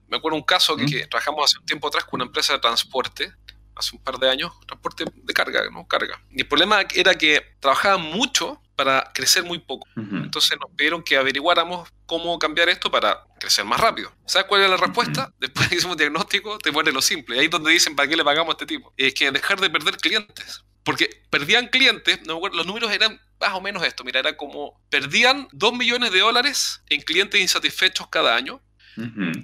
me 0.10 0.18
acuerdo 0.18 0.36
un 0.36 0.44
caso 0.44 0.76
que 0.76 1.08
trabajamos 1.08 1.46
hace 1.46 1.60
un 1.60 1.66
tiempo 1.66 1.88
atrás 1.88 2.04
con 2.04 2.18
una 2.18 2.26
empresa 2.26 2.52
de 2.52 2.60
transporte, 2.60 3.32
hace 3.82 3.96
un 3.96 4.04
par 4.04 4.18
de 4.18 4.30
años, 4.30 4.52
transporte 4.66 5.06
de 5.14 5.34
carga, 5.34 5.70
¿no? 5.72 5.88
Carga. 5.88 6.22
Y 6.32 6.42
el 6.42 6.48
problema 6.48 6.82
era 6.96 7.16
que 7.16 7.42
trabajaban 7.60 8.02
mucho 8.02 8.62
para 8.76 9.12
crecer 9.14 9.44
muy 9.44 9.60
poco. 9.60 9.88
Entonces 9.96 10.58
nos 10.60 10.72
pidieron 10.72 11.04
que 11.04 11.16
averiguáramos 11.18 11.90
cómo 12.08 12.40
cambiar 12.40 12.70
esto 12.70 12.90
para 12.90 13.24
crecer 13.40 13.64
más 13.66 13.80
rápido. 13.80 14.12
¿Sabes 14.26 14.48
cuál 14.48 14.64
es 14.64 14.70
la 14.70 14.78
respuesta? 14.78 15.32
Después 15.40 15.66
de 15.66 15.70
que 15.70 15.76
hicimos 15.76 15.98
diagnóstico, 15.98 16.58
te 16.58 16.72
pone 16.72 16.92
lo 16.92 17.02
simple. 17.02 17.38
ahí 17.38 17.46
es 17.46 17.52
donde 17.52 17.72
dicen, 17.72 17.96
¿para 17.96 18.10
qué 18.10 18.16
le 18.16 18.24
pagamos 18.24 18.50
a 18.50 18.54
este 18.54 18.66
tipo? 18.66 18.92
Es 18.98 19.14
que 19.14 19.30
dejar 19.32 19.60
de 19.60 19.70
perder 19.70 19.98
clientes. 19.98 20.64
Porque 20.84 21.10
perdían 21.30 21.68
clientes, 21.68 22.22
no 22.26 22.40
los 22.52 22.66
números 22.66 22.92
eran 22.92 23.20
más 23.40 23.54
o 23.54 23.62
menos 23.62 23.84
esto, 23.84 24.04
mira, 24.04 24.20
era 24.20 24.36
como 24.36 24.80
perdían 24.90 25.48
2 25.52 25.74
millones 25.74 26.12
de 26.12 26.20
dólares 26.20 26.82
en 26.90 27.02
clientes 27.02 27.40
insatisfechos 27.40 28.08
cada 28.08 28.36
año 28.36 28.62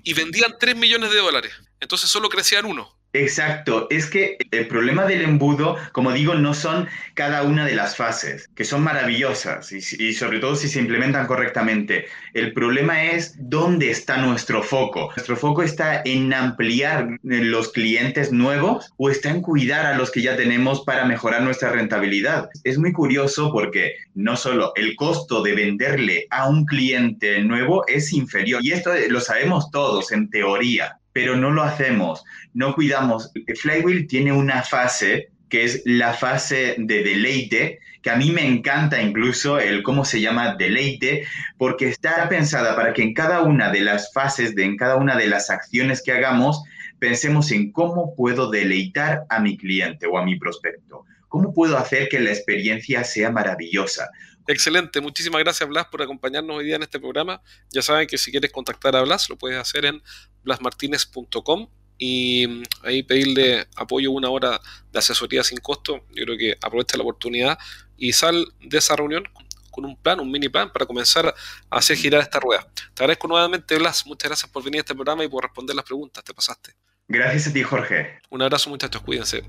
y 0.04 0.14
vendían 0.14 0.56
3 0.60 0.76
millones 0.76 1.12
de 1.12 1.18
dólares. 1.18 1.54
Entonces 1.80 2.10
solo 2.10 2.30
crecían 2.30 2.66
uno. 2.66 2.97
Exacto, 3.18 3.88
es 3.90 4.06
que 4.06 4.38
el 4.52 4.68
problema 4.68 5.06
del 5.06 5.24
embudo, 5.24 5.76
como 5.92 6.12
digo, 6.12 6.36
no 6.36 6.54
son 6.54 6.88
cada 7.16 7.42
una 7.42 7.66
de 7.66 7.74
las 7.74 7.96
fases, 7.96 8.48
que 8.56 8.64
son 8.64 8.84
maravillosas 8.84 9.72
y, 9.72 10.14
sobre 10.14 10.38
todo 10.40 10.56
si 10.56 10.68
se 10.68 10.80
implementan 10.80 11.26
correctamente. 11.26 12.06
El 12.36 12.54
problema 12.54 13.06
es 13.06 13.36
dónde 13.40 13.90
está 13.90 14.18
nuestro 14.18 14.62
foco. 14.62 15.10
¿Nuestro 15.16 15.36
foco 15.36 15.64
está 15.64 16.04
en 16.06 16.32
ampliar 16.32 17.18
los 17.24 17.72
clientes 17.72 18.32
nuevos 18.32 18.94
o 18.98 19.10
está 19.10 19.32
en 19.32 19.42
cuidar 19.42 19.88
a 19.88 19.98
los 19.98 20.12
que 20.12 20.22
ya 20.22 20.38
tenemos 20.38 20.82
para 20.82 21.06
mejorar 21.06 21.42
nuestra 21.42 21.72
rentabilidad? 21.72 22.50
Es 22.64 22.78
muy 22.78 22.94
curioso 22.94 23.52
porque 23.52 23.96
no 24.14 24.38
solo 24.38 24.74
el 24.76 24.96
costo 24.96 25.42
de 25.42 25.56
venderle 25.56 26.28
a 26.30 26.48
un 26.48 26.66
cliente 26.66 27.42
nuevo 27.42 27.84
es 27.88 28.14
inferior, 28.14 28.64
y 28.64 28.74
esto 28.74 28.92
lo 29.10 29.22
sabemos 29.22 29.72
todos 29.72 30.12
en 30.12 30.30
teoría, 30.30 31.00
pero 31.18 31.36
no 31.36 31.50
lo 31.50 31.64
hacemos, 31.64 32.24
no 32.54 32.76
cuidamos. 32.76 33.32
Flywheel 33.60 34.06
tiene 34.06 34.32
una 34.32 34.62
fase 34.62 35.32
que 35.50 35.64
es 35.64 35.82
la 35.84 36.14
fase 36.14 36.76
de 36.78 37.02
deleite, 37.02 37.80
que 38.04 38.12
a 38.12 38.18
mí 38.18 38.30
me 38.30 38.46
encanta 38.46 39.02
incluso 39.02 39.58
el 39.60 39.82
cómo 39.82 40.06
se 40.06 40.22
llama 40.22 40.54
deleite, 40.54 41.26
porque 41.58 41.90
está 41.90 42.30
pensada 42.30 42.76
para 42.76 42.94
que 42.94 43.02
en 43.02 43.16
cada 43.16 43.42
una 43.42 43.72
de 43.72 43.82
las 43.82 44.14
fases, 44.14 44.54
de 44.54 44.64
en 44.66 44.78
cada 44.78 44.98
una 44.98 45.18
de 45.18 45.26
las 45.26 45.50
acciones 45.50 46.04
que 46.04 46.12
hagamos, 46.12 46.62
pensemos 47.00 47.52
en 47.52 47.72
cómo 47.72 48.14
puedo 48.16 48.52
deleitar 48.52 49.24
a 49.30 49.40
mi 49.40 49.58
cliente 49.58 50.06
o 50.06 50.20
a 50.20 50.24
mi 50.24 50.38
prospecto. 50.38 51.06
¿Cómo 51.30 51.52
puedo 51.52 51.80
hacer 51.80 52.10
que 52.10 52.20
la 52.20 52.30
experiencia 52.30 53.04
sea 53.04 53.32
maravillosa? 53.32 54.08
Excelente, 54.50 55.02
muchísimas 55.02 55.44
gracias 55.44 55.68
Blas 55.68 55.88
por 55.88 56.02
acompañarnos 56.02 56.56
hoy 56.56 56.66
día 56.66 56.78
en 56.78 56.84
este 56.84 57.00
programa. 57.00 57.42
Ya 57.70 57.82
saben 57.82 58.08
que 58.08 58.18
si 58.18 58.32
quieres 58.32 58.52
contactar 58.52 58.96
a 58.96 59.02
Blas 59.02 59.30
lo 59.30 59.38
puedes 59.38 59.60
hacer 59.60 59.84
en 59.84 60.02
blasmartinez.com 60.48 61.70
y 61.98 62.48
mm, 62.48 62.64
ahí 62.84 63.04
pedirle 63.04 63.68
apoyo 63.76 64.12
una 64.12 64.30
hora 64.30 64.60
de 64.92 65.00
asesoría 65.00 65.44
sin 65.44 65.60
costo. 65.60 66.06
Yo 66.14 66.26
creo 66.26 66.38
que 66.38 66.58
aprovecha 66.62 66.98
la 66.98 67.04
oportunidad 67.04 67.58
y 67.98 68.14
sal 68.14 68.48
de 68.62 68.78
esa 68.78 68.96
reunión 68.96 69.24
con 69.72 69.86
un 69.86 69.96
plan, 69.96 70.20
un 70.20 70.32
mini 70.32 70.50
plan 70.50 70.72
para 70.72 70.86
comenzar 70.86 71.28
a 71.28 71.78
hacer 71.78 71.98
girar 71.98 72.22
esta 72.22 72.40
rueda. 72.40 72.68
Te 72.96 73.04
agradezco 73.04 73.28
nuevamente, 73.28 73.78
Blas. 73.78 74.08
Muchas 74.08 74.30
gracias 74.30 74.52
por 74.52 74.64
venir 74.64 74.80
a 74.80 74.82
este 74.82 74.96
programa 74.96 75.24
y 75.24 75.28
por 75.28 75.44
responder 75.44 75.76
las 75.76 75.86
preguntas. 75.86 76.24
Te 76.24 76.34
pasaste. 76.34 76.74
Gracias 77.08 77.48
a 77.48 77.54
ti, 77.54 77.64
Jorge. 77.64 78.20
Un 78.30 78.42
abrazo, 78.42 78.70
muchachos. 78.70 79.02
Cuídense. 79.04 79.44